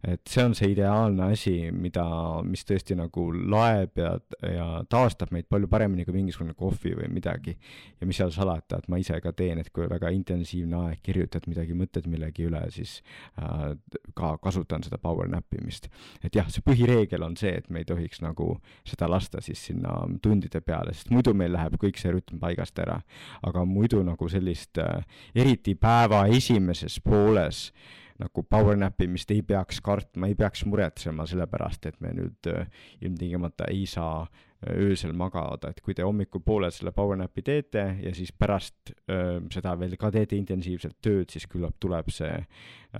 [0.02, 2.04] et see on see ideaalne asi, mida,
[2.46, 4.12] mis tõesti nagu laeb ja,
[4.46, 7.56] ja taastab meid palju paremini kui mingisugune kohvi või midagi.
[8.00, 11.48] ja mis seal salata, et ma ise ka teen, et kui väga intensiivne aeg, kirjutad
[11.48, 13.00] midagi, mõtled millegi üle, siis
[13.40, 13.72] äh,
[14.18, 15.88] ka kasutan seda power nap imist.
[16.22, 18.56] et jah, see põhi põhireegel on see, et me ei tohiks nagu
[18.88, 23.00] seda lasta siis sinna tundide peale, sest muidu meil läheb kõik see rütm paigast ära.
[23.42, 27.70] aga muidu nagu sellist äh,, eriti päeva esimeses pooles
[28.18, 32.46] nagu power nap imist ei peaks kartma, ei peaks muretsema selle pärast, et me nüüd
[32.50, 32.68] äh,
[33.00, 38.12] ilmtingimata ei saa äh, öösel magada, et kui te hommikupoole selle power nap'i teete ja
[38.14, 42.36] siis pärast öö, seda veel ka teete intensiivselt tööd, siis küllap tuleb see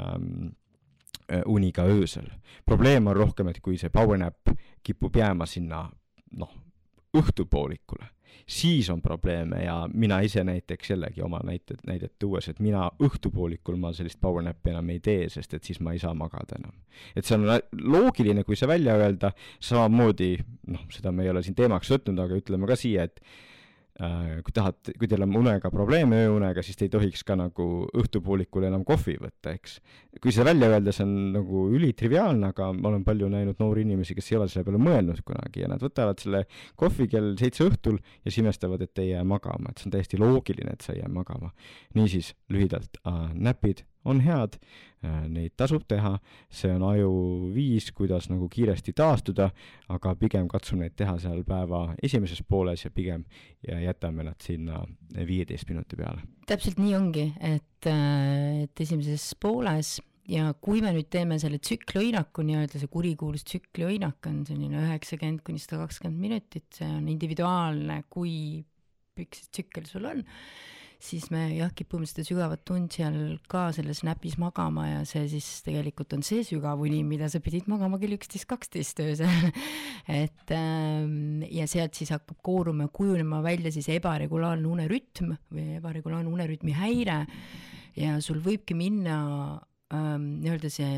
[0.00, 0.61] ähm, Äh,
[1.46, 2.30] uni ka öösel.
[2.64, 4.50] probleem on rohkem, et kui see power nap
[4.82, 5.84] kipub jääma sinna
[6.38, 6.50] noh,
[7.16, 8.06] õhtupoolikule,
[8.48, 13.76] siis on probleeme ja mina ise näiteks jällegi oma näited, näidet tuues, et mina õhtupoolikul
[13.76, 16.74] ma sellist power nap'i enam ei tee, sest et siis ma ei saa magada enam.
[17.16, 17.46] et see on
[17.92, 20.34] loogiline, kui see välja öelda, samamoodi
[20.72, 23.51] noh, seda me ei ole siin teemaks võtnud, aga ütleme ka siia, et Äh,
[23.98, 27.66] kui tahate, kui teil on unega probleeme, ööunega, siis te ei tohiks ka nagu
[28.00, 29.76] õhtupoolikul enam kohvi võtta, eks.
[30.22, 34.16] kui see välja öelda, see on nagu ülitriviaalne, aga ma olen palju näinud noori inimesi,
[34.16, 36.44] kes ei ole selle peale mõelnud kunagi ja nad võtavad selle
[36.80, 40.20] kohvi kell seitse õhtul ja siis imestavad, et ei jää magama, et see on täiesti
[40.20, 41.52] loogiline, et sa ei jää magama.
[41.94, 44.58] niisiis, lühidalt äh,, näpid on head,
[45.04, 46.16] äh, neid tasub teha,
[46.50, 47.12] see on aju
[47.54, 49.50] viis, kuidas nagu kiiresti taastuda,
[49.92, 53.24] aga pigem katsu neid teha seal päeva esimeses pooles ja pigem
[53.62, 54.82] jätame nad sinna
[55.14, 56.24] viieteist minuti peale.
[56.46, 62.44] täpselt nii ongi, et, äh, et esimeses pooles ja kui me nüüd teeme selle tsükliõinaku
[62.46, 68.62] nii-öelda, see kurikuulus tsükliõinak on selline üheksakümmend kuni sada kakskümmend minutit, see on individuaalne, kui
[69.16, 70.22] pikk see tsükkel sul on
[71.02, 73.16] siis me jah, kipume seda sügavat und seal
[73.50, 77.66] ka selles näpis magama ja see siis tegelikult on see sügav uni, mida sa pidid
[77.70, 79.50] magama kell üksteist, kaksteist öösel.
[80.22, 86.30] Et ähm, ja sealt siis hakkab kooruma ja kujunema välja siis ebaregulaarne unerütm või ebaregulaarne
[86.30, 87.24] unerütmi häire.
[87.98, 89.18] Ja sul võibki minna
[89.92, 90.94] ähm, nii-öelda see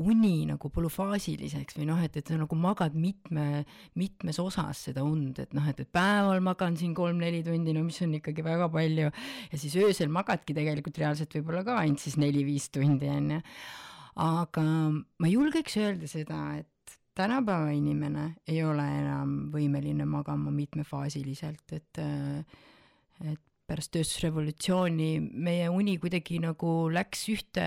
[0.00, 3.64] uni nagu polüfaasiliseks või noh, et, et sa nagu magad mitme,
[4.00, 8.00] mitmes osas seda und, et noh, et, et päeval magan siin kolm-neli tundi, no mis
[8.04, 9.10] on ikkagi väga palju,
[9.52, 13.40] ja siis öösel magadki tegelikult reaalselt võib-olla ka ainult siis neli-viis tundi, on ju.
[14.24, 22.04] aga ma julgeks öelda seda, et tänapäeva inimene ei ole enam võimeline magama mitmefaasiliselt, et
[23.22, 27.62] et pärast tööstusrevolutsiooni meie uni kuidagi nagu läks ühte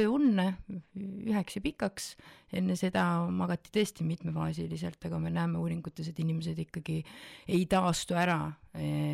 [0.00, 0.48] ööunne,
[0.96, 2.08] üheks ja pikaks.
[2.56, 3.02] enne seda
[3.34, 7.00] magati tõesti mitmefaasiliselt, aga me näeme uuringutes, et inimesed ikkagi
[7.48, 8.38] ei taastu ära.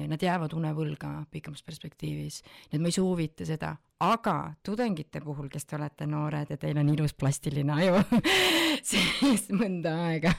[0.08, 5.64] Nad jäävad unevõlga pikemas perspektiivis, nii et ma ei soovita seda, aga tudengite puhul, kes
[5.64, 8.02] te olete noored ja teil on ilus plastiline aju
[8.90, 10.34] siis mõnda aega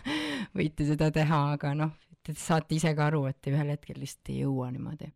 [0.53, 4.33] võite seda teha, aga noh, te saate ise ka aru, et te ühel hetkel lihtsalt
[4.35, 5.13] ei jõua niimoodi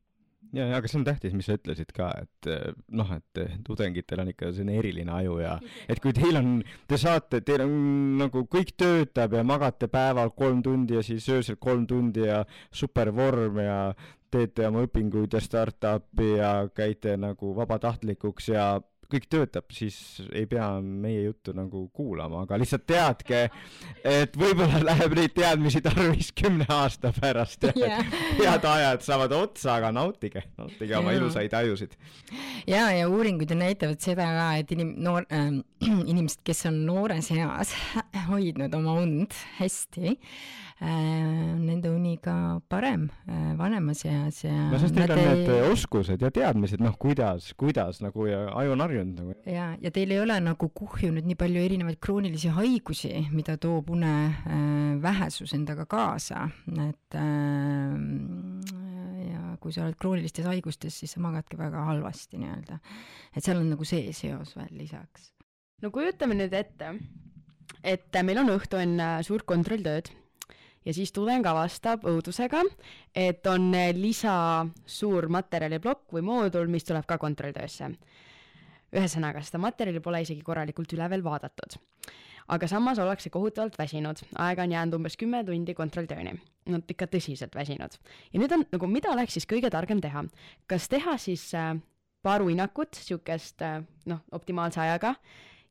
[0.53, 3.55] ja, ja aga see on tähtis, mis sa ütlesid ka, et eh, noh, et eh,
[3.67, 5.55] tudengitel on ikka selline eriline aju ja
[5.91, 6.51] et kui teil on,
[6.89, 7.73] te saate, teil on
[8.21, 13.11] nagu kõik töötab ja magate päeval kolm tundi ja siis öösel kolm tundi ja super
[13.15, 13.79] vorm ja
[14.33, 18.69] teete oma õpinguid ja startup'i ja käite nagu vabatahtlikuks ja
[19.11, 19.97] kõik töötab, siis
[20.35, 23.45] ei pea meie juttu nagu kuulama, aga lihtsalt teadke,
[24.03, 28.11] et võib-olla läheb neid teadmisi tarvis kümne aasta pärast ja yeah.
[28.39, 31.97] head ajad saavad otsa, aga nautige, nautige oma ilusaid ajusid.
[32.67, 35.51] ja, ja uuringud ju näitavad seda ka, et inim-, noor äh,,
[36.11, 37.75] inimesed, kes on noores eas
[38.27, 44.93] hoidnud oma und hästi Äh, nende uni ka parem äh, vanemas eas ja no sest
[44.93, 45.29] neil on ei...
[45.39, 49.33] need oskused ja teadmised, noh, kuidas, kuidas nagu ja aju on harjunud nagu.
[49.49, 54.11] ja, ja teil ei ole nagu kuhjunud nii palju erinevaid kroonilisi haigusi, mida toob une
[54.27, 56.45] äh, vähesus endaga kaasa,
[56.85, 57.97] et äh,
[59.57, 62.77] kui sa oled kroonilistes haigustes, siis sa magadki väga halvasti nii-öelda.
[63.33, 65.31] et seal on nagu see seos veel lisaks.
[65.81, 66.93] no kujutame nüüd ette,
[67.81, 70.13] et meil on õhtu enne suurt kontrolltööd
[70.87, 72.63] ja siis tudeng avastab õudusega,
[73.15, 74.37] et on lisa
[74.87, 77.91] suur materjaliplokk või moodul, mis tuleb ka kontrolltöösse.
[78.95, 81.79] ühesõnaga, seda materjali pole isegi korralikult üle veel vaadatud.
[82.47, 86.39] aga samas ollakse kohutavalt väsinud, aega on jäänud umbes kümme tundi kontrolltööni.
[86.65, 87.97] Nad ikka tõsiselt väsinud.
[88.33, 90.23] ja nüüd on nagu, mida oleks siis kõige targem teha?
[90.67, 91.75] kas teha siis äh,
[92.23, 95.15] paar uinakut, niisugust äh, noh, optimaalse ajaga,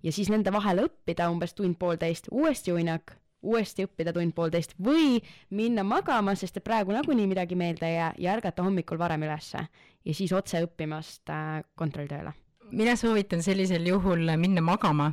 [0.02, 3.16] ja siis nende vahel õppida umbes tund-poolteist, uuesti uinak
[3.46, 5.20] uuesti õppida tund-poolteist või
[5.54, 9.62] minna magama, sest et praegu nagunii midagi meelde ei jää ja ärgata hommikul varem ülesse
[10.06, 12.34] ja siis otse õppimast äh, kontrolltööle.
[12.70, 15.12] mina soovitan sellisel juhul minna magama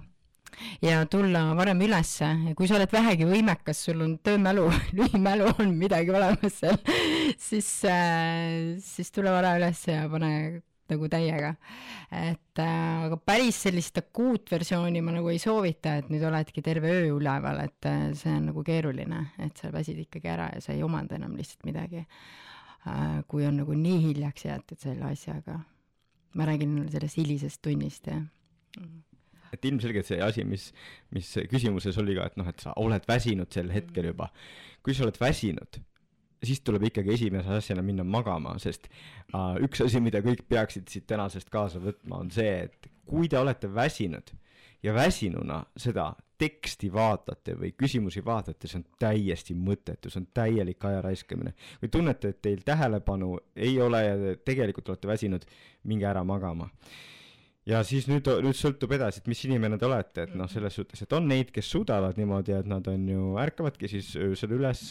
[0.81, 5.73] ja tulla varem ülesse ja kui sa oled vähegi võimekas, sul on töömälu, lühimälu on
[5.77, 6.77] midagi olemas seal,
[7.49, 10.34] siis äh,, siis tule vara üles ja pane
[10.93, 11.53] nagu täiega.
[12.13, 17.11] et äh, aga päris sellist akuutversiooni ma nagu ei soovita, et nüüd oledki terve öö
[17.17, 20.83] üleval, et äh, see on nagu keeruline, et sa väsid ikkagi ära ja sa ei
[20.85, 23.23] omanda enam lihtsalt midagi äh,.
[23.27, 25.59] kui on nagu nii hiljaks jäetud selle asjaga.
[26.33, 28.23] ma räägin sellest hilisest tunnist, jah
[29.53, 30.71] et ilmselgelt see asi, mis,
[31.13, 34.31] mis küsimuses oli ka, et noh, et sa oled väsinud sel hetkel juba.
[34.83, 35.77] kui sa oled väsinud
[36.43, 38.89] siis tuleb ikkagi esimese asjana minna magama, sest
[39.33, 43.39] uh, üks asi, mida kõik peaksid siit tänasest kaasa võtma, on see, et kui te
[43.39, 44.33] olete väsinud
[44.83, 46.11] ja väsinuna seda
[46.43, 51.53] teksti vaatate või küsimusi vaatate, see on täiesti mõttetu, see on täielik aja raiskamine.
[51.79, 55.47] kui tunnete, et teil tähelepanu ei ole ja te tegelikult olete väsinud,
[55.87, 56.69] minge ära magama
[57.70, 61.03] ja siis nüüd, nüüd sõltub edasi, et mis inimene te olete, et noh, selles suhtes,
[61.05, 64.82] et on neid, kes suudavad niimoodi, et nad on ju, ärkavadki siis öösel üles,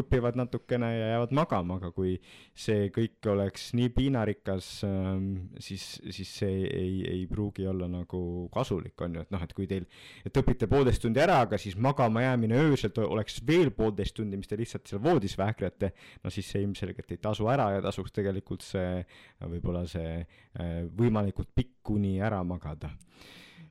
[0.00, 2.16] õpivad natukene ja jäävad magama, aga kui
[2.58, 5.28] see kõik oleks nii piinarikas, ähm,
[5.62, 8.22] siis, siis see ei, ei pruugi olla nagu
[8.54, 9.86] kasulik, on ju, et noh, et kui teil,
[10.26, 14.50] et õpite poolteist tundi ära, aga siis magama jäämine öösel oleks veel poolteist tundi, mis
[14.50, 15.92] te lihtsalt seal voodis vähkrate,
[16.24, 19.04] no siis see ilmselgelt ei tasu ära ja tasuks tegelikult see,
[19.46, 22.90] võib-olla see äh, võimalikult pikk kuni ära magada.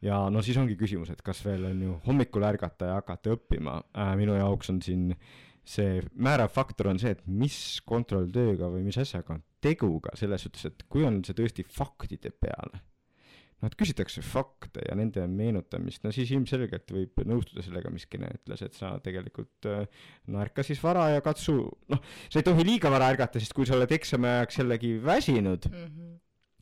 [0.01, 3.81] ja no siis ongi küsimus, et kas veel on ju hommikul ärgata ja hakata õppima
[3.93, 5.15] äh,, minu jaoks on siin
[5.67, 7.55] see määrav faktor on see, et mis
[7.87, 12.81] kontrolltööga või mis asjaga on teguga, selles suhtes, et kui on see tõesti faktide peale,
[13.61, 18.31] noh, et küsitakse fakte ja nende meenutamist, no siis ilmselgelt võib nõustuda sellega, mis Kene
[18.39, 19.85] ütles, et sa tegelikult äh,
[20.33, 21.59] no ärka siis vara ja katsu,
[21.93, 25.69] noh, sa ei tohi liiga vara ärgata, sest kui sa oled eksami ajaks jällegi väsinud
[25.71, 26.19] mm, -hmm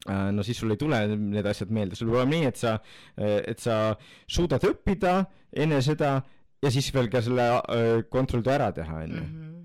[0.07, 2.75] no siis sul ei tule need asjad meelde, sul peab olema nii, et sa,
[3.19, 3.79] äh, et sa
[4.27, 5.19] suudad õppida
[5.63, 6.19] enne seda
[6.63, 9.25] ja siis veel ka selle äh, kontrolltöö ära teha, onju.
[9.25, 9.55] Mhm.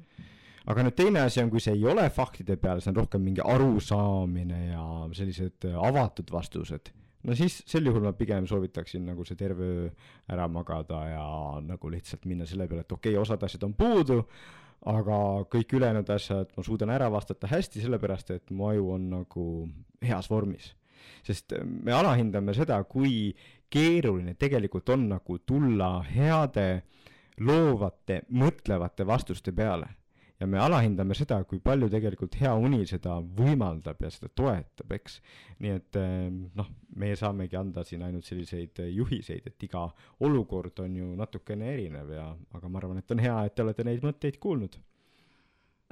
[0.65, 3.43] aga nüüd teine asi on, kui see ei ole faktide peal, see on rohkem mingi
[3.45, 6.89] arusaamine ja sellised avatud vastused,
[7.29, 9.91] no siis sel juhul ma pigem soovitaksin nagu see terve öö
[10.33, 11.27] ära magada ja
[11.61, 14.23] nagu lihtsalt minna selle peale, et okei okay,, osad asjad on puudu
[14.85, 15.19] aga
[15.53, 19.45] kõik ülejäänud asjad ma suudan ära vastata hästi, sellepärast et mu aju on nagu
[20.05, 20.75] heas vormis.
[21.25, 23.35] sest me alahindame seda, kui
[23.71, 26.83] keeruline tegelikult on nagu tulla heade,
[27.41, 29.89] loovate, mõtlevate vastuste peale
[30.41, 35.21] ja me alahindame seda, kui palju tegelikult hea uni seda võimaldab ja seda toetab, eks.
[35.63, 39.87] nii et eh, noh, meie saamegi anda siin ainult selliseid juhiseid, et iga
[40.27, 42.27] olukord on ju natukene erinev ja,
[42.59, 44.81] aga ma arvan, et on hea, et te olete neid mõtteid kuulnud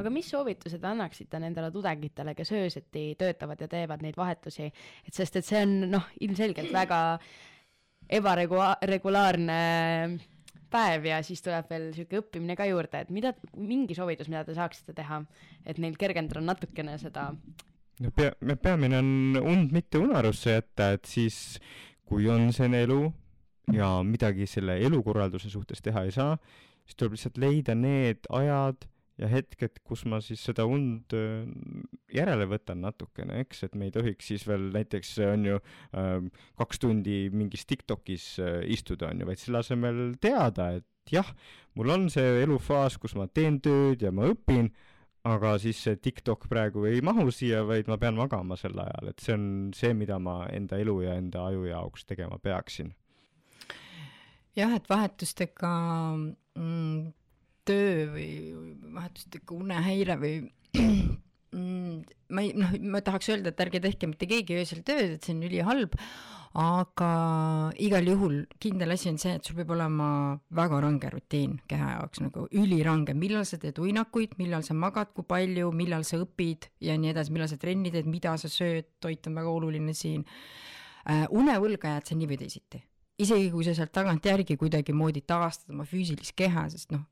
[0.01, 4.67] aga mis soovitused annaksite nendele tudengitele, kes öösiti töötavad ja teevad neid vahetusi,
[5.07, 6.99] et sest et see on noh, ilmselgelt väga
[8.19, 9.59] ebaregulaarne
[10.73, 14.57] päev ja siis tuleb veel sihuke õppimine ka juurde, et mida, mingi soovitus, mida te
[14.57, 15.23] saaksite teha,
[15.69, 17.31] et neil kergendada natukene seda
[18.01, 21.59] no pea, peamine on und mitte unarusse jätta, et siis
[22.09, 23.03] kui on selline elu
[23.73, 26.37] ja midagi selle elukorralduse suhtes teha ei saa,
[26.85, 28.89] siis tuleb lihtsalt leida need ajad
[29.21, 31.45] ja hetked, kus ma siis seda und äh,
[32.15, 36.15] järele võtan natukene, eks, et me ei tohiks siis veel näiteks on ju äh,
[36.61, 41.29] kaks tundi mingis Tiktokis äh, istuda, on ju, vaid selle asemel teada, et jah,
[41.77, 44.71] mul on see elufaas, kus ma teen tööd ja ma õpin,
[45.29, 49.23] aga siis see TikTok praegu ei mahu siia, vaid ma pean magama sel ajal, et
[49.23, 49.47] see on
[49.77, 52.95] see, mida ma enda elu ja enda aju jaoks tegema peaksin.
[54.57, 55.73] jah, et vahetustega
[56.57, 57.13] mm,
[57.69, 58.29] töö või
[58.95, 60.35] vahetuslikku unehäire või
[61.57, 61.97] mm,
[62.33, 65.35] ma ei, noh, ma tahaks öelda, et ärge tehke mitte keegi öösel tööd, et see
[65.37, 65.97] on ülihalb,
[66.59, 67.11] aga
[67.81, 70.09] igal juhul kindel asi on see, et sul peab olema
[70.53, 75.27] väga range rutiin keha jaoks, nagu ülirange, millal sa teed uinakuid, millal sa magad, kui
[75.29, 79.29] palju, millal sa õpid ja nii edasi, millal sa trenni teed, mida sa sööd, toit
[79.31, 81.27] on väga oluline siin uh,.
[81.33, 82.83] unevõlga jääd sa nii või teisiti
[83.23, 87.05] isegi kui sa sealt tagantjärgi kuidagimoodi taastad oma füüsilist keha, sest noh,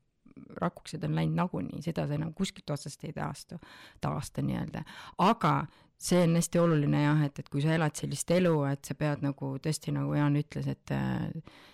[0.61, 3.59] rakukesed on läinud nagunii, seda sa enam kuskilt otsast ei taastu,
[4.01, 4.83] taasta nii-öelda,
[5.27, 5.55] aga
[6.01, 9.21] see on hästi oluline jah, et, et kui sa elad sellist elu, et sa pead
[9.25, 11.29] nagu tõesti, nagu Jaan ütles, et äh,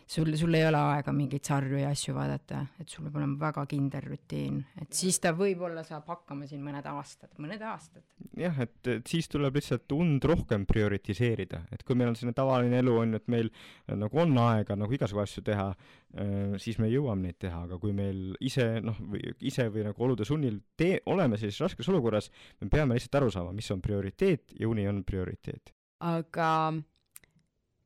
[0.07, 3.65] sul, sul ei ole aega mingeid sarju ja asju vaadata, et sul peab olema väga
[3.69, 8.05] kindel rutiin, et siis ta võib-olla saab hakkama siin mõned aastad, mõned aastad.
[8.39, 12.79] jah, et, et siis tuleb lihtsalt und rohkem prioritiseerida, et kui meil on selline tavaline
[12.83, 13.51] elu on ju, et meil
[13.99, 15.69] nagu on aega nagu igasugu asju teha,
[16.15, 20.07] äh, siis me jõuame neid teha, aga kui meil ise noh, või ise või nagu
[20.07, 22.31] olude sunnil tee-, oleme sellises raskes olukorras,
[22.61, 25.73] me peame lihtsalt aru saama, mis on prioriteet ja uni on prioriteet.
[26.07, 26.51] aga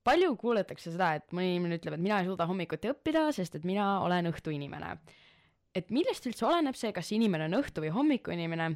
[0.07, 3.67] palju kuuletakse seda, et mõni inimene ütleb, et mina ei suuda hommikuti õppida, sest et
[3.67, 4.95] mina olen õhtuinimene.
[5.75, 8.73] et millest üldse oleneb see, kas inimene on õhtu või hommikuinimene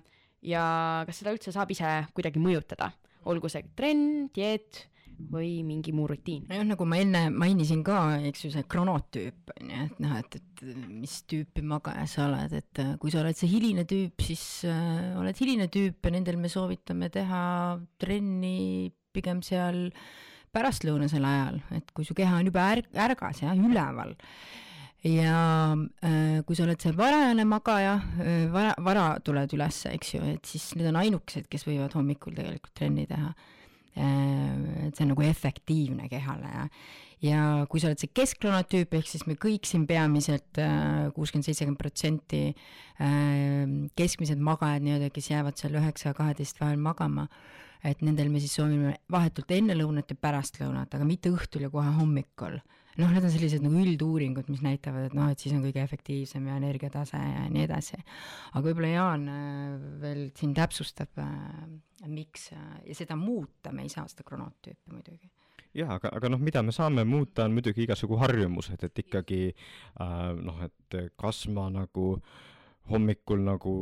[0.48, 0.66] ja
[1.08, 2.94] kas seda üldse saab ise kuidagi mõjutada,
[3.28, 4.86] olgu see trenn, dieet
[5.32, 6.46] või mingi muu rutiin?
[6.48, 10.38] nojah, nagu ma enne mainisin ka, eks ju, see kronotüüp on ju, et noh, et,
[10.40, 14.46] et mis tüüpi magaja sa oled, et äh, kui sa oled see hiline tüüp, siis
[14.70, 17.44] äh, oled hiline tüüp ja nendel me soovitame teha
[18.00, 20.08] trenni pigem seal äh,
[20.56, 24.16] pärastlõunasel ajal, et kui su keha on juba ärg-, ärgas ja üleval
[25.06, 30.22] ja äh, kui sa oled see varajane magaja äh,, vara, vara tuled üles, eks ju,
[30.34, 34.88] et siis need on ainukesed, kes võivad hommikul tegelikult trenni teha äh,.
[34.88, 36.64] et see on nagu efektiivne kehale ja,
[37.26, 40.58] ja kui sa oled see keskkonnatüüp, ehk siis me kõik siin peamiselt
[41.16, 42.42] kuuskümmend, seitsekümmend protsenti
[44.00, 47.28] keskmised magajad nii-öelda, kes jäävad seal üheksa ja kaheteist vahel magama
[47.86, 51.72] et nendel me siis soovime vahetult enne lõunat ja pärast lõunat, aga mitte õhtul ja
[51.74, 52.58] kohe hommikul.
[52.96, 56.46] noh, need on sellised nagu ülduuringud, mis näitavad, et noh, et siis on kõige efektiivsem
[56.48, 58.00] ja energiatase ja nii edasi.
[58.54, 63.92] aga võib-olla Jaan äh, veel siin täpsustab, äh, miks äh, ja seda muuta me ei
[63.94, 65.30] saa, seda kronotüüpi muidugi
[65.76, 70.28] jah, aga, aga noh, mida me saame muuta, on muidugi igasugu harjumused, et ikkagi äh,
[70.40, 72.44] noh, et kas ma nagu äh,
[72.90, 73.74] hommikul nagu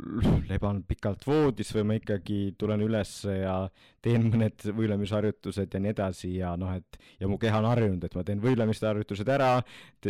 [0.50, 3.60] leban pikalt voodis või ma ikkagi tulen üles ja
[4.08, 8.16] teen mõned võimlemisharjutused ja nii edasi ja noh, et ja mu keha on harjunud, et
[8.18, 9.50] ma teen võimlemisharjutused ära,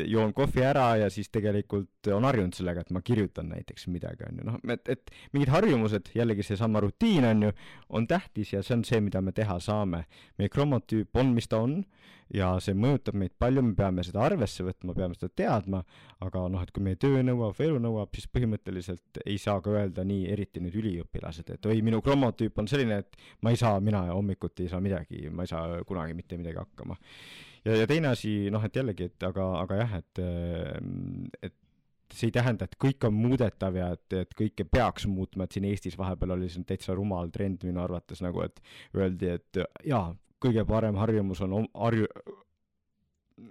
[0.05, 4.41] joon kohvi ära ja siis tegelikult on harjunud sellega, et ma kirjutan näiteks midagi, on
[4.41, 7.55] ju, noh, et, et mingid harjumused, jällegi seesama rutiin, on ju,
[7.99, 10.05] on tähtis ja see on see, mida me teha saame.
[10.39, 11.83] meie kromotüüp on, mis ta on
[12.35, 15.81] ja see mõjutab meid palju, me peame seda arvesse võtma, peame seda teadma,
[16.25, 19.73] aga noh, et kui meie töö nõuab või elu nõuab, siis põhimõtteliselt ei saa ka
[19.73, 23.81] öelda nii, eriti nüüd üliõpilased, et oi, minu kromotüüp on selline, et ma ei saa,
[23.89, 26.99] mina hommikuti ei saa midagi, ma ei saa kunagi mitte midagi hakkama.
[27.65, 30.23] ja, ja teine asi, noh, et jällegi, et aga, aga jah, et,
[31.43, 31.57] et
[32.15, 35.67] see ei tähenda, et kõik on muudetav ja et, et kõike peaks muutma, et siin
[35.69, 38.63] Eestis vahepeal oli siin täitsa rumal trend minu arvates nagu, et
[38.97, 40.07] öeldi, et jaa,
[40.43, 42.09] kõige parem harjumus on harju-,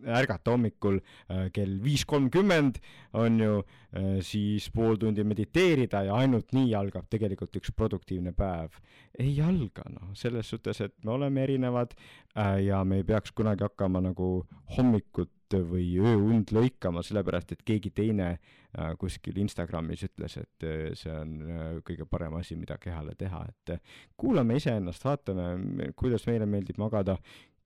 [0.07, 2.79] ärgata hommikul äh, kell viis kolmkümmend,
[3.17, 3.61] on ju,
[3.95, 8.77] äh, siis pool tundi mediteerida ja ainult nii algab tegelikult üks produktiivne päev.
[9.19, 11.95] ei alga, noh, selles suhtes, et me oleme erinevad
[12.37, 14.45] äh, ja me ei peaks kunagi hakkama nagu
[14.77, 18.33] hommikut või ööund lõikama, sellepärast et keegi teine
[18.99, 20.65] kuskil Instagramis ütles, et
[20.99, 23.79] see on kõige parem asi, mida kehale teha, et
[24.19, 27.15] kuulame iseennast, vaatame, kuidas meile meeldib magada,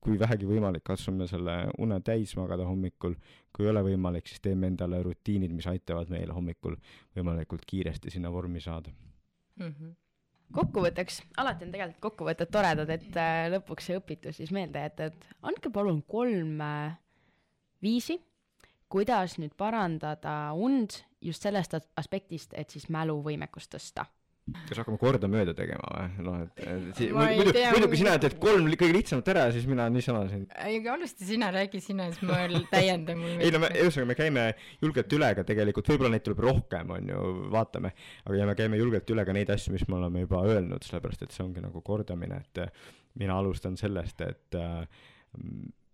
[0.02, 3.16] kui vähegi võimalik, katsume selle une täis magada hommikul,
[3.54, 6.78] kui ei ole võimalik, siis teeme endale rutiinid, mis aitavad meil hommikul
[7.18, 8.94] võimalikult kiiresti sinna vormi saada.
[9.60, 9.74] Mm.
[9.74, 9.98] -hmm
[10.52, 15.28] kokkuvõtteks, alati on tegelikult kokkuvõtted toredad, et äh, lõpuks see õpitus siis meelde jätta, et
[15.48, 16.98] andke palun kolm äh,
[17.82, 18.18] viisi,
[18.90, 20.90] kuidas nüüd parandada und
[21.22, 24.06] just sellest aspektist, et siis mäluvõimekust tõsta
[24.70, 26.26] kas hakkame kordamööda tegema või?
[26.26, 29.88] noh, et, et si-, muidu, muidu kui sina teed kolm kõige lihtsamat ära, siis mina
[29.94, 30.46] niisama siin.
[30.56, 32.40] ei, aga alusta sina, räägi sina, siis ma
[32.72, 33.24] täiendan.
[33.38, 34.46] ei no me, ühesõnaga me käime
[34.84, 37.94] julgelt üle ka tegelikult, võib-olla neid tuleb rohkem, on ju, vaatame,
[38.26, 41.28] aga ja me käime julgelt üle ka neid asju, mis me oleme juba öelnud, sellepärast
[41.28, 42.66] et see ongi nagu kordamine, et
[43.20, 44.84] mina alustan sellest, et äh,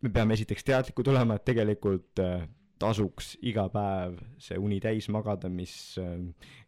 [0.04, 2.46] me peame esiteks teadlikud olema, et tegelikult äh,
[2.80, 6.16] tasuks iga päev see uni täis magada, mis äh,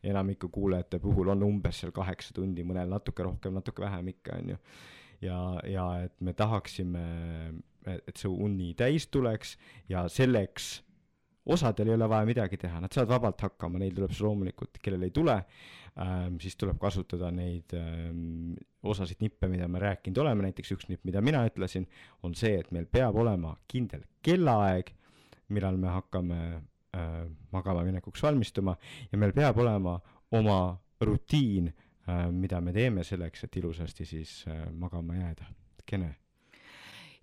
[0.03, 4.53] enamiku kuulajate puhul on umbes seal kaheksa tundi, mõnel natuke rohkem, natuke vähem ikka, on
[4.55, 4.59] ju.
[5.25, 7.07] ja, ja et me tahaksime,
[7.89, 9.57] et see uni täis tuleks
[9.89, 10.79] ja selleks
[11.49, 15.07] osadel ei ole vaja midagi teha, nad saavad vabalt hakkama, neil tuleb see loomulikult, kellel
[15.07, 18.53] ei tule ähm,, siis tuleb kasutada neid ähm,
[18.83, 21.87] osasid nippe, mida me rääkinud oleme, näiteks üks nipp, mida mina ütlesin,
[22.23, 24.93] on see, et meil peab olema kindel kellaaeg,
[25.55, 28.75] millal me hakkame äh, magama minekuks valmistuma
[29.11, 29.99] ja meil peab olema
[30.31, 30.61] oma
[31.01, 35.53] rutiin äh,, mida me teeme selleks, et ilusasti siis äh, magama jääda.
[35.89, 36.15] kene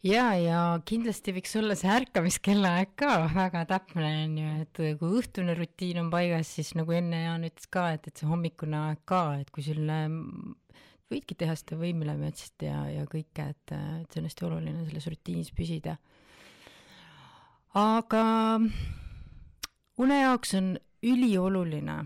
[0.02, 5.54] ja, ja kindlasti võiks olla see ärkamiskellaaeg ka väga täpne, on ju, et kui õhtune
[5.58, 9.22] rutiin on paigas, siis nagu enne Jaan ütles ka, et, et see hommikune aeg ka,
[9.40, 9.86] et kui sul
[11.10, 15.52] võidki teha seda võimlemetsit ja, ja kõike, et, et see on hästi oluline selles rutiinis
[15.54, 15.96] püsida.
[17.76, 18.24] Aga
[20.00, 21.96] une jaoks on ülioluline,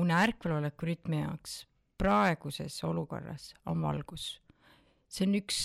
[0.00, 1.64] une ärkveloleku rütmi jaoks
[2.00, 4.40] praeguses olukorras on valgus.
[5.10, 5.58] see on üks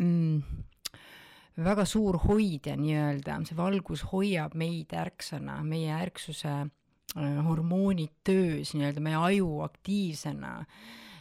[0.00, 0.40] mm,
[1.60, 9.04] väga suur hoidja nii-öelda, see valgus hoiab meid ärksana, meie ärksuse äh, hormoonid töös nii-öelda,
[9.04, 10.66] meie aju aktiivsena äh,.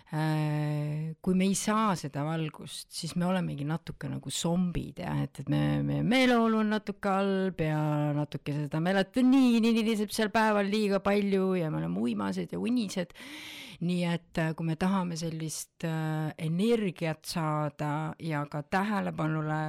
[0.09, 5.49] Kui me ei saa seda valgust, siis me olemegi natuke nagu zombid jah, et, et
[5.53, 7.79] me, meie meeleolu on natuke halb ja
[8.17, 13.13] natuke seda melatoniini niriseb seal päeval liiga palju ja me oleme uimased ja unised.
[13.85, 19.59] Nii et äh, kui me tahame sellist äh, energiat saada ja ka tähelepanule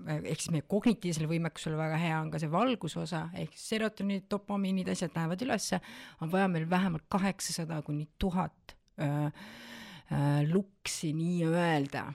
[0.00, 4.88] ehk siis meie kognitiivsele võimekusele väga hea on ka see valgusosa, ehk siis serotoniinid, dopamiinid,
[4.88, 5.80] asjad lähevad ülesse,
[6.24, 8.74] on vaja meil vähemalt kaheksasada kuni tuhat
[10.50, 12.08] luksi nii-öelda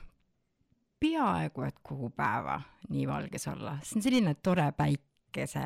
[1.05, 2.59] peaaegu et kogu päeva
[2.91, 5.65] nii valges olla, see on selline tore päikese,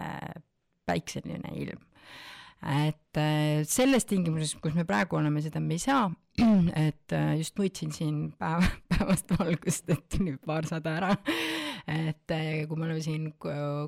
[0.88, 1.86] päikseline ilm.
[2.60, 6.10] Et äh, selles tingimuses, kus me praegu oleme, seda me ei saa,
[6.88, 11.14] et äh, just nuitsin siin päev, päevast valgust, et tuli paarsada ära.
[11.88, 13.30] et äh, kui me oleme siin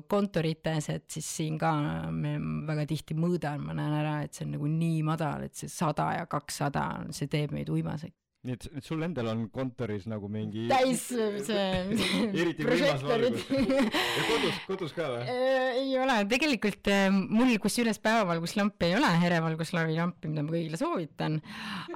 [0.08, 1.74] kontorites, et siis siin ka
[2.16, 2.38] me
[2.68, 6.08] väga tihti mõõdan, ma näen ära, et see on nagu nii madal, et see sada
[6.16, 10.64] ja kakssada, see teeb meid uimaseks nii et, et sul endal on kontoris nagu mingi
[10.70, 11.66] täis see
[12.42, 13.44] eriti võimas valgus.
[13.52, 15.20] Ja kodus, kodus ka või?
[15.30, 20.80] Äh, ei ole, tegelikult äh, mul kusjuures päevavalguslamp ei ole, herevalguslavi lampi, mida ma kõigile
[20.80, 21.38] soovitan,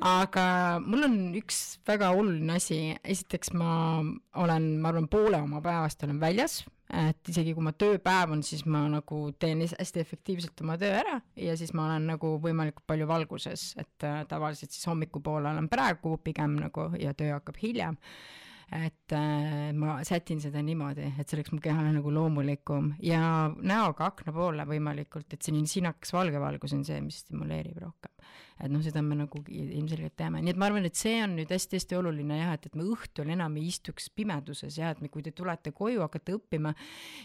[0.06, 0.46] aga
[0.86, 3.74] mul on üks väga oluline asi, esiteks ma
[4.38, 8.62] olen, ma arvan, poole oma päevast olen väljas et isegi kui ma tööpäev on, siis
[8.70, 13.08] ma nagu teen hästi efektiivselt oma töö ära ja siis ma olen nagu võimalikult palju
[13.10, 17.98] valguses, et äh, tavaliselt siis hommikupoole olen praegu pigem nagu ja töö hakkab hiljem.
[18.66, 24.10] Et äh, ma sätin seda niimoodi, et see oleks mu kehale nagu loomulikum ja näoga
[24.10, 28.05] akna poole võimalikult, et selline sinakas valge valgus on see, mis stimuleerib rohkem
[28.56, 31.50] et noh, seda me nagu ilmselgelt teame, nii et ma arvan, et see on nüüd
[31.52, 35.24] hästi-hästi oluline jah, et, et me õhtul enam ei istuks pimeduses jah, et me, kui
[35.24, 36.72] te tulete koju, hakkate õppima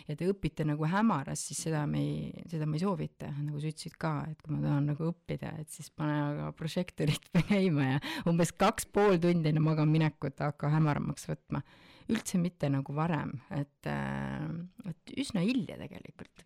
[0.10, 3.72] ja te õpite nagu hämaras, siis seda me ei, seda ma ei soovita, nagu sa
[3.72, 8.02] ütlesid ka, et kui ma tahan nagu õppida, et siis pane aga prožektorit käima ja
[8.30, 11.64] umbes kaks pool tundi enne magamaminekut hakka hämaramaks võtma.
[12.12, 14.50] Üldse mitte nagu varem, et, äh,
[14.92, 16.44] et üsna hilja tegelikult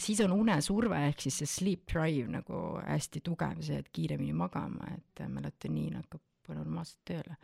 [0.00, 4.92] siis on unesurve ehk siis see sleep drive nagu hästi tugev, see, et kiiremini magama,
[4.96, 7.36] et melatoniin hakkab normaalselt tööle.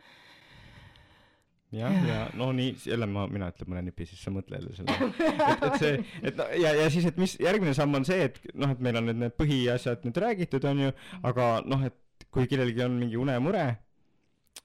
[1.71, 4.75] jah, ja, ja no nii, jälle ma, mina ütlen mõne nipi, siis sa mõtle jälle
[4.75, 5.09] selle.
[5.51, 8.39] et, et see, et no ja, ja siis, et mis järgmine samm on see, et
[8.55, 10.93] noh, et meil on nüüd need põhiasjad nüüd räägitud, on ju,
[11.27, 13.65] aga noh, et kui kellelgi on mingi unemure,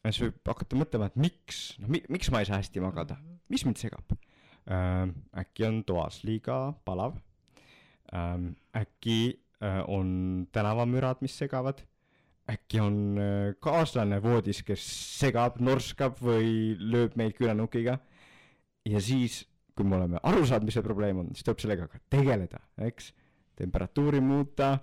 [0.05, 3.19] siis võib hakata mõtlema, et miks, noh mi,, miks ma ei saa hästi magada,
[3.53, 5.11] mis mind segab äh,?
[5.43, 7.19] äkki on toas liiga palav
[8.15, 8.53] ähm,.
[8.77, 11.83] äkki äh, on tänavamürad, mis segavad,
[12.51, 14.85] äkki on äh, kaaslane voodis, kes
[15.21, 17.99] segab, norskab või lööb meid külanukiga.
[18.89, 19.45] ja siis,
[19.77, 23.13] kui me oleme aru saanud, mis see probleem on, siis tuleb sellega ka tegeleda, eks
[23.57, 24.79] temperatuuri muuta,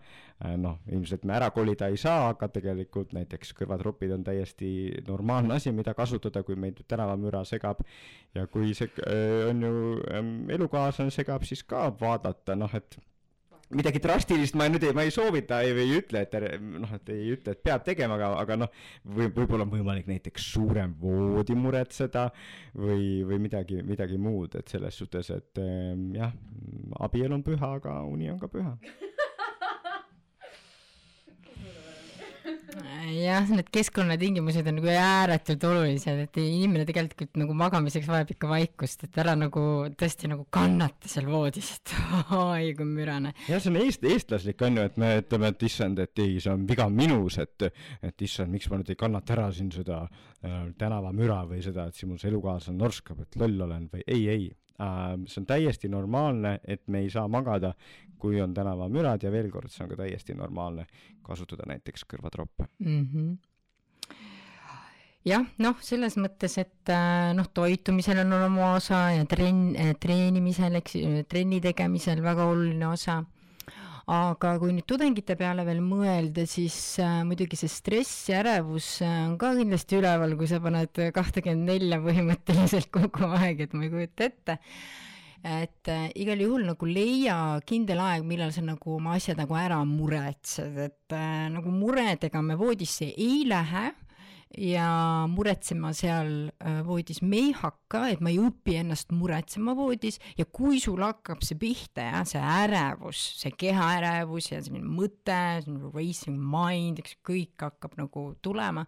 [0.45, 4.71] äh, noh, ilmselt me ära kolida ei saa, aga tegelikult näiteks kõrvatropid on täiesti
[5.07, 7.83] normaalne asi, mida kasutada, kui meid tänavamüra segab.
[8.35, 9.75] ja kui see äh, on ju
[10.13, 12.99] ähm, elukaaslane segab, siis ka vaadata, noh, et
[13.75, 17.33] midagi drastilist ma nüüd ei, ma ei soovita ei, ei ütle, et noh, et ei
[17.35, 18.73] ütle, et peab tegema, aga, aga noh,
[19.05, 22.29] või võib-olla on võimalik näiteks suurem voodi muretseda
[22.73, 25.63] või, või midagi, midagi muud, et selles suhtes, et
[26.17, 26.33] jah,
[27.05, 28.75] abielu on püha, aga uni on ka püha
[33.19, 39.05] jah, need keskkonnatingimused on nagu ääretult olulised, et inimene tegelikult nagu magamiseks vajab ikka vaikust,
[39.07, 39.63] et ära nagu
[39.99, 41.95] tõesti nagu kannata seal voodis, et
[42.37, 43.33] oi kui mürane.
[43.47, 46.53] jah, see on eest-, eestlaslik on ju, et me ütleme, et issand, et ei, see
[46.53, 47.69] on viga minus, et,
[48.05, 51.99] et issand, miks ma nüüd ei kannata ära siin seda äh, tänavamüra või seda, et
[51.99, 54.49] siin mul see elukaaslane norskab, et loll olen või ei, ei.
[54.79, 57.73] See on täiesti normaalne, et me ei saa magada,
[58.19, 60.85] kui on tänavamürad ja veel kord, see on ka täiesti normaalne
[61.23, 63.05] kasutada näiteks kõrvatroppe mm.
[63.13, 63.37] -hmm
[65.25, 70.95] jah, noh, selles mõttes, et äh, noh, toitumisel on oma osa ja trenn, treenimisel, eks
[70.95, 73.23] ju, trenni tegemisel väga oluline osa
[74.09, 79.19] aga kui nüüd tudengite peale veel mõelda, siis äh, muidugi see stress ja ärevus äh,
[79.27, 83.93] on ka kindlasti üleval, kui sa paned kahtekümmend nelja põhimõtteliselt kogu aeg, et ma ei
[83.93, 84.57] kujuta ette.
[85.45, 87.37] et äh, igal juhul nagu leia
[87.69, 92.57] kindel aeg, millal sa nagu oma asjad nagu ära muretsed, et äh, nagu muredega me
[92.59, 93.91] voodisse ei lähe
[94.57, 97.21] ja muretsema seal äh, voodis.
[97.21, 101.59] Me ei hakka, et ma ei õpi ennast muretsema voodis ja kui sul hakkab see
[101.59, 105.37] pihta, jah, see ärevus, see kehaärevus ja selline mõte,
[105.93, 108.85] racing mind, eks kõik hakkab nagu tulema,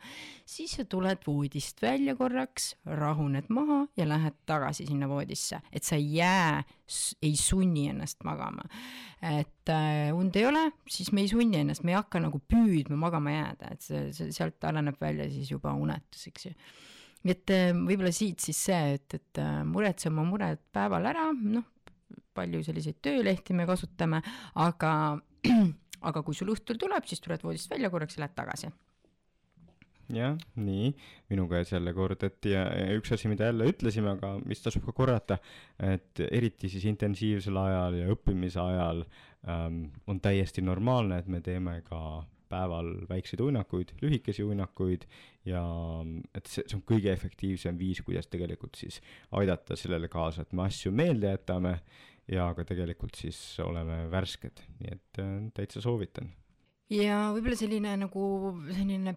[0.50, 6.00] siis sa tuled voodist välja korraks, rahuned maha ja lähed tagasi sinna voodisse, et sa
[6.00, 6.64] ei jää,
[7.22, 8.68] ei sunni ennast magama
[9.22, 12.98] et äh, und ei ole, siis me ei sunni ennast, me ei hakka nagu püüdma
[12.98, 16.54] magama jääda, et see, see sealt areneb välja siis juba unetus, eks ju.
[17.28, 21.28] nii et äh, võib-olla siit siis see, et, et äh, muretse oma mured päeval ära,
[21.38, 21.68] noh,
[22.34, 24.24] palju selliseid töölehti me kasutame,
[24.64, 24.94] aga,
[26.10, 28.74] aga kui sul õhtul tuleb, siis tuled voodist välja korraks ja lähed tagasi
[30.10, 30.92] jah, nii,
[31.32, 34.96] minu käes jälle kordati ja, ja üks asi, mida jälle ütlesime, aga mis tasub ka
[34.96, 35.38] korrata,
[35.80, 39.06] et eriti siis intensiivsel ajal ja õppimise ajal
[39.48, 45.06] ähm, on täiesti normaalne, et me teeme ka päeval väikseid uinakuid, lühikesi uinakuid
[45.48, 45.64] ja
[46.36, 49.00] et see, see on kõige efektiivsem viis, kuidas tegelikult siis
[49.40, 51.78] aidata sellele kaasa, et me asju meelde jätame
[52.32, 56.32] ja ka tegelikult siis oleme värsked, nii et äh, täitsa soovitan.
[56.92, 58.26] ja võib-olla selline nagu
[58.72, 59.16] selline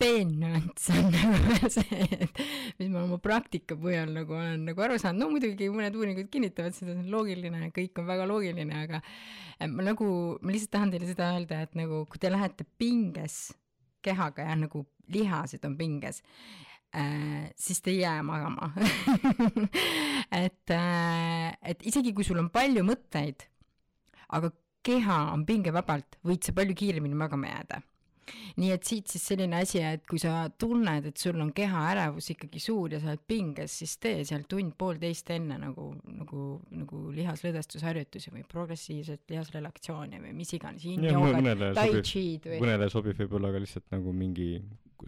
[0.00, 2.40] peennüanss on nagu see, et
[2.80, 6.76] mis ma oma praktika põhjal nagu olen nagu aru saanud, no muidugi mõned uuringud kinnitavad
[6.76, 10.08] seda, see on loogiline, kõik on väga loogiline, aga eh, ma nagu,
[10.40, 13.44] ma lihtsalt tahan teile seda öelda, et nagu kui te lähete pinges
[14.02, 16.22] kehaga ja nagu lihased on pinges
[16.96, 18.72] äh,, siis te ei jää magama.
[20.42, 23.44] Et äh,, et isegi kui sul on palju mõtteid,
[24.32, 24.48] aga
[24.82, 27.82] keha on pingevabalt, võid sa palju kiiremini magama jääda
[28.60, 32.62] nii et siit siis selline asi, et kui sa tunned, et sul on kehaärevus ikkagi
[32.62, 38.46] suur ja sa oled pinges, siis tee seal tund-poolteist enne nagu, nagu, nagu lihaslõdvestusharjutusi või
[38.48, 42.62] progressiivset lihasrelatsiooni või mis iganes, yin-joogat, tai chi'd või.
[42.62, 44.54] mõnele sobib võib-olla ka lihtsalt nagu mingi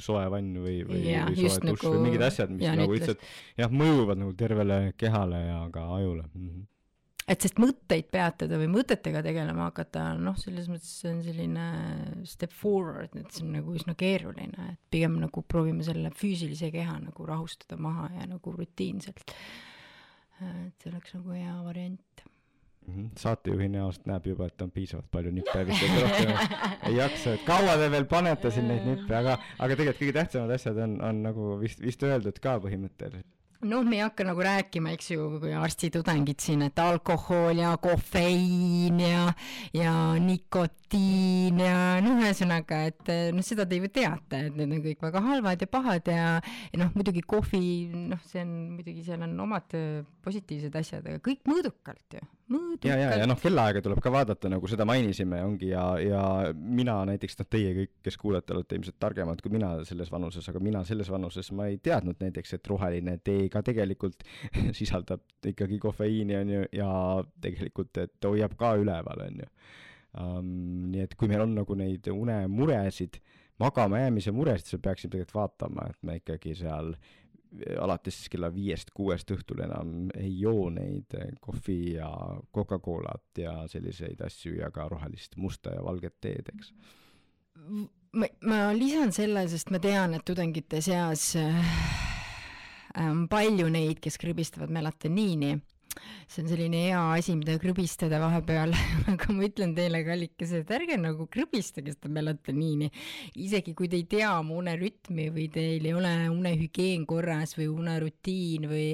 [0.03, 3.27] soe vann või, või, ja, või soe dušš nagu, või mingid asjad, mis nagu lihtsalt
[3.61, 6.47] jah, mõjuvad nagu tervele kehale ja ka ajule mm.
[6.49, 6.71] -hmm
[7.29, 11.69] et sest mõtteid peatada või mõtetega tegelema hakata, noh, selles mõttes see on selline
[12.29, 16.99] step forward, et see on nagu üsna keeruline, et pigem nagu proovime selle füüsilise keha
[17.07, 19.35] nagu rahustada maha ja nagu rutiinselt.
[20.45, 22.25] et see oleks nagu hea variant
[22.87, 23.09] -hmm.
[23.19, 26.33] saatejuhi näost näeb juba, et on piisavalt palju nippe vist, rohkem
[26.89, 30.55] ei jaksa, et kaua te veel panete siin neid nippe, aga, aga tegelikult kõige tähtsamad
[30.59, 33.31] asjad on, on nagu vist, vist öeldud ka põhimõtteliselt
[33.69, 35.27] noh, me ei hakka nagu rääkima, eks ju,
[35.61, 39.27] arstitudengid siin, et alkohol ja kofeiin ja,
[39.77, 45.05] ja nikotiin ja noh, ühesõnaga, et noh, seda te ju teate, et need on kõik
[45.09, 46.29] väga halvad ja pahad ja,
[46.71, 47.65] ja noh, muidugi kohvi,
[48.13, 49.77] noh, see on muidugi, seal on omad
[50.25, 52.87] positiivsed asjad, aga kõik mõõdukalt ju mõõdukalt.
[52.89, 56.23] ja, ja, ja noh, kellaaega tuleb ka vaadata, nagu seda mainisime, ongi ja, ja
[56.55, 60.63] mina näiteks, noh, teie kõik, kes kuulate, olete ilmselt targemad kui mina selles vanuses, aga
[60.65, 64.27] mina selles vanuses ma ei teadnud näiteks, et roheline tee ka tegelikult
[64.79, 66.91] sisaldab ikkagi kofeiini, on ju, ja
[67.45, 69.51] tegelikult, et hoiab ka üleval, on ju
[70.21, 70.53] um,.
[70.93, 73.19] nii et kui meil on nagu neid unemuresid,
[73.63, 76.95] magama jäämise muresid, siis me peaksime tegelikult vaatama, et me ikkagi seal
[77.81, 82.11] alates kella viiest-kuuest õhtul enam ei joo neid kohvi ja
[82.55, 86.73] Coca-Colat ja selliseid asju ja ka rohelist musta ja valget teed, eks.
[88.13, 91.77] ma, ma lisan selle, sest ma tean, et tudengite seas äh,
[93.05, 95.55] on palju neid, kes kribistavad melatoniini
[96.29, 98.75] see on selline hea asi, mida krõbistada vahepeal
[99.13, 102.91] aga ma ütlen teile, kallikesed, ärge nagu krõbistage seda melatoniini.
[103.41, 108.69] isegi kui te ei tea oma unerütmi või teil ei ole unehügieen korras või unerutiin
[108.71, 108.87] või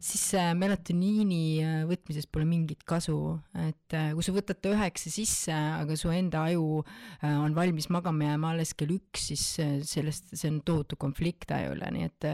[0.00, 3.18] siis äh, melatoniini äh, võtmisest pole mingit kasu,
[3.66, 6.82] et äh, kui sa võtad ta üheksa sisse, aga su enda aju
[7.26, 9.44] on valmis magama jääma alles kell üks, siis
[9.88, 12.30] sellest, see on tohutu konflikt ajule, nii et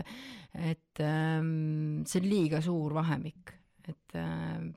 [0.53, 3.55] et ähm, see on liiga suur vahemik
[3.91, 4.71] et äh,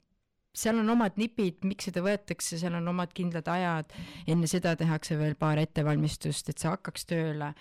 [0.55, 3.95] seal on omad nipid, miks seda võetakse, seal on omad kindlad ajad,
[4.31, 7.53] enne seda tehakse veel paar ettevalmistust, et see hakkaks tööle.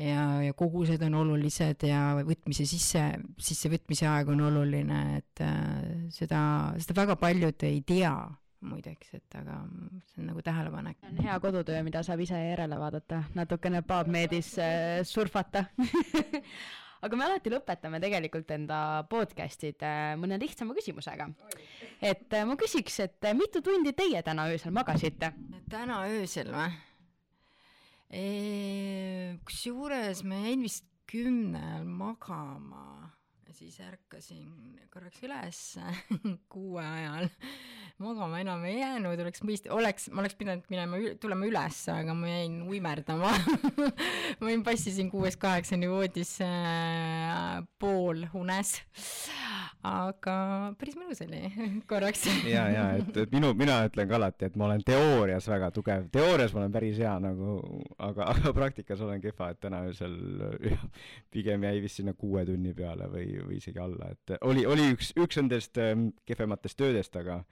[0.00, 3.02] Ja, ja kogused on olulised ja võtmise sisse,
[3.44, 6.40] sissevõtmise aeg on oluline, et äh, seda,
[6.80, 8.14] seda väga paljud ei tea
[8.62, 9.58] muideks, et aga
[10.08, 11.00] see on nagu tähelepanek.
[11.18, 15.66] hea kodutöö, mida saab ise järele vaadata, natukene PubMedis äh, surfata
[17.02, 18.78] aga me alati lõpetame tegelikult enda
[19.10, 21.28] podcast'id äh, mõne lihtsama küsimusega.
[22.00, 25.32] et äh, ma küsiks, et äh, mitu tundi teie täna öösel magasite?
[25.70, 26.70] täna öösel või?
[29.48, 33.08] kusjuures ma jäin vist kümnel magama
[33.46, 34.50] ja siis ärkasin
[34.92, 35.62] korraks üles
[36.52, 37.30] kuue ajal
[38.02, 42.30] magama enam ei jäänud, oleks mõist-, oleks, ma oleks pidanud minema, tulema üles, aga ma
[42.30, 43.30] jäin uimerdama
[44.42, 48.76] ma jäin, passisin kuuest kaheksani voodis äh, poolunes
[49.86, 50.34] aga
[50.78, 51.40] päris mõnus oli
[51.90, 52.22] korraks.
[52.46, 56.06] Ja, ja et, et minu, mina ütlen ka alati, et ma olen teoorias väga tugev,
[56.14, 57.56] teoorias ma olen päris hea nagu,
[57.98, 60.14] aga, aga praktikas olen kehva, et täna öösel
[61.34, 65.12] pigem jäi vist sinna kuue tunni peale või, või isegi alla, et oli, oli üks,
[65.18, 67.42] üks nendest ähm, kehvematest töödest, aga,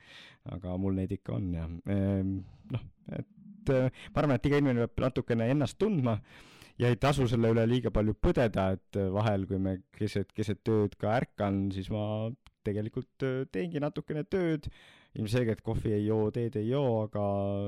[0.54, 2.36] aga mul neid ikka on ja ehm,
[2.70, 2.86] noh,
[3.18, 6.20] et äh, ma arvan, et iga inimene peab natukene ennast tundma
[6.80, 10.62] ja ei tasu selle üle liiga palju põdeda, et äh, vahel, kui me keset, keset
[10.66, 12.30] tööd ka ärkan, siis ma
[12.66, 14.70] tegelikult äh, teengi natukene tööd,
[15.18, 17.24] ilmselgelt kohvi ei joo, teed ei joo, aga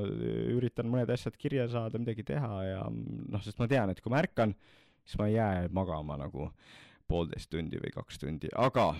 [0.06, 4.12] äh, üritan mõned asjad kirja saada, midagi teha ja noh, sest ma tean, et kui
[4.12, 4.56] ma ärkan,
[5.04, 6.52] siis ma ei jää magama nagu
[7.10, 8.92] poolteist tundi või kaks tundi, aga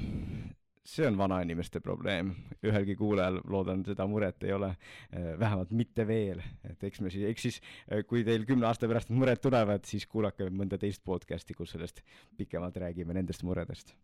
[0.85, 2.33] see on vanainimeste probleem,
[2.67, 4.73] ühelgi kuulajal, loodan, seda muret ei ole,
[5.13, 8.89] eh, vähemalt mitte veel, et eks me siis, eks siis eh, kui teil kümne aasta
[8.91, 12.03] pärast mured tulevad, siis kuulake mõnda teist podcast'i, kus sellest
[12.39, 13.95] pikemalt räägime, nendest muredest.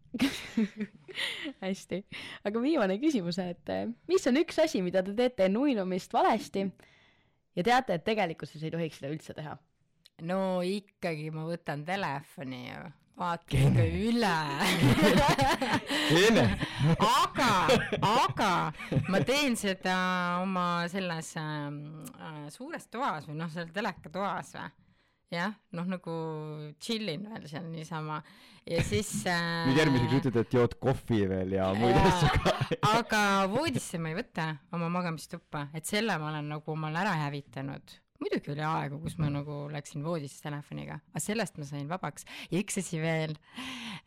[1.64, 2.02] Hästi,
[2.46, 6.68] aga viimane küsimus, et eh, mis on üks asi, mida te teete enne uinumist valesti?
[7.58, 9.58] Ja teate, et tegelikkuses ei tohiks seda üldse teha?
[10.26, 12.86] no ikkagi ma võtan telefoni ju
[13.18, 14.36] vaata ikka üle.
[17.08, 17.48] Aga,
[18.00, 18.50] aga
[19.12, 19.96] ma teen seda
[20.42, 24.68] oma selles äh, suures toas või noh, seal telekatoas või?
[25.28, 26.12] Jah, noh nagu
[26.80, 28.22] chill in veel seal niisama.
[28.68, 32.56] Ja siis äh, nüüd järgmiseks ütled, et jood kohvi veel ja muid asju ka.
[32.96, 37.98] Aga voodisse ma ei võta oma magamistuppa, et selle ma olen nagu omale ära hävitanud
[38.22, 42.26] muidugi oli aegu, kus ma nagu läksin voodisse telefoniga, aga sellest ma sain vabaks.
[42.50, 43.36] Ja üks asi veel.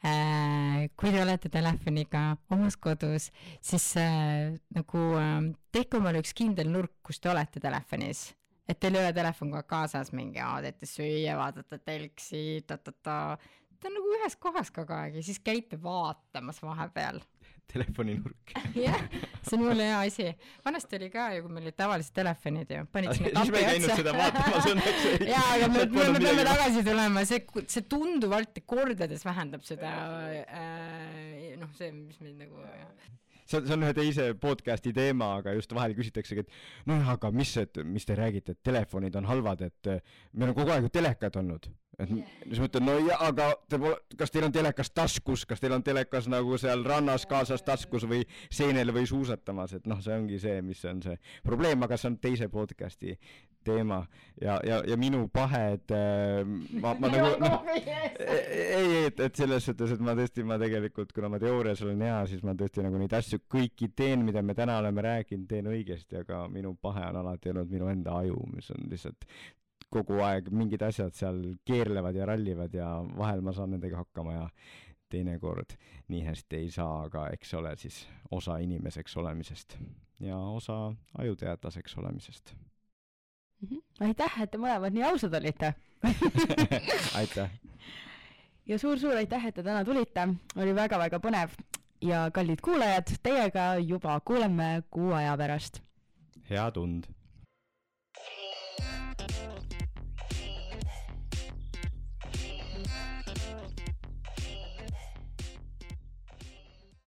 [0.05, 3.29] Äh,, kui te olete telefoniga omas kodus,
[3.63, 5.39] siis äh, nagu äh,
[5.73, 8.29] tehke omale üks kindel nurk, kus te olete telefonis.
[8.69, 13.37] Et teil ei ole telefon kogu aeg kaasas mingi, teete süüa, vaatate telksi ta,, ta-ta-ta,
[13.81, 17.19] ta on nagu ühes kohas kogu aeg ja siis käite vaatamas vahepeal
[17.71, 18.53] telefoninurk.
[18.85, 18.97] jah,
[19.45, 20.27] see on jumala hea asi.
[20.65, 24.75] vanasti oli ka ju, kui meil olid tavalised telefonid ju, panid sinna kapi otsa.
[25.33, 27.41] jaa, aga me, me, me peame tagasi tulema, see,
[27.71, 29.95] see tunduvalt kordades vähendab seda
[30.41, 32.65] äh, noh, see, mis meil nagu
[33.51, 37.31] see on, see on ühe teise podcast'i teema, aga just vahel küsitaksegi, et nojah, aga
[37.35, 39.93] mis, et mis te räägite, et telefonid on halvad, et
[40.33, 41.69] meil on kogu aeg ju telekad olnud.
[42.01, 45.61] Et siis ma ütlen, no ja, aga te pole, kas teil on telekas taskus, kas
[45.61, 50.15] teil on telekas nagu seal rannas kaasas taskus või seenel või suusatamas, et noh, see
[50.15, 53.17] ongi see, mis on see probleem, aga see on teise podcast'i
[53.65, 54.01] teema
[54.41, 56.41] ja, ja, ja minu pahed äh,
[56.81, 61.31] ma, ma nagu noh, ei, et, et selles suhtes, et ma tõesti, ma tegelikult, kuna
[61.31, 64.79] ma teoorias olen hea, siis ma tõesti nagu neid asju kõiki teen, mida me täna
[64.81, 68.87] oleme rääkinud, teen õigesti, aga minu pahe on alati olnud minu enda aju, mis on
[68.91, 69.27] lihtsalt
[69.91, 74.45] kogu aeg mingid asjad seal keerlevad ja rallivad ja vahel ma saan nendega hakkama ja
[75.11, 75.75] teinekord
[76.11, 79.77] nii hästi ei saa, aga eks ole siis osa inimeseks olemisest
[80.23, 82.55] ja osa ajuteadlaseks olemisest.
[83.99, 85.73] Aitäh, et te mõlemad nii ausad olite
[87.19, 87.49] aitäh!
[88.67, 91.55] ja suur-suur aitäh, et te täna tulite, oli väga-väga põnev
[92.01, 95.81] ja kallid kuulajad, teiega juba kuuleme kuu aja pärast.
[96.49, 97.09] hea tund!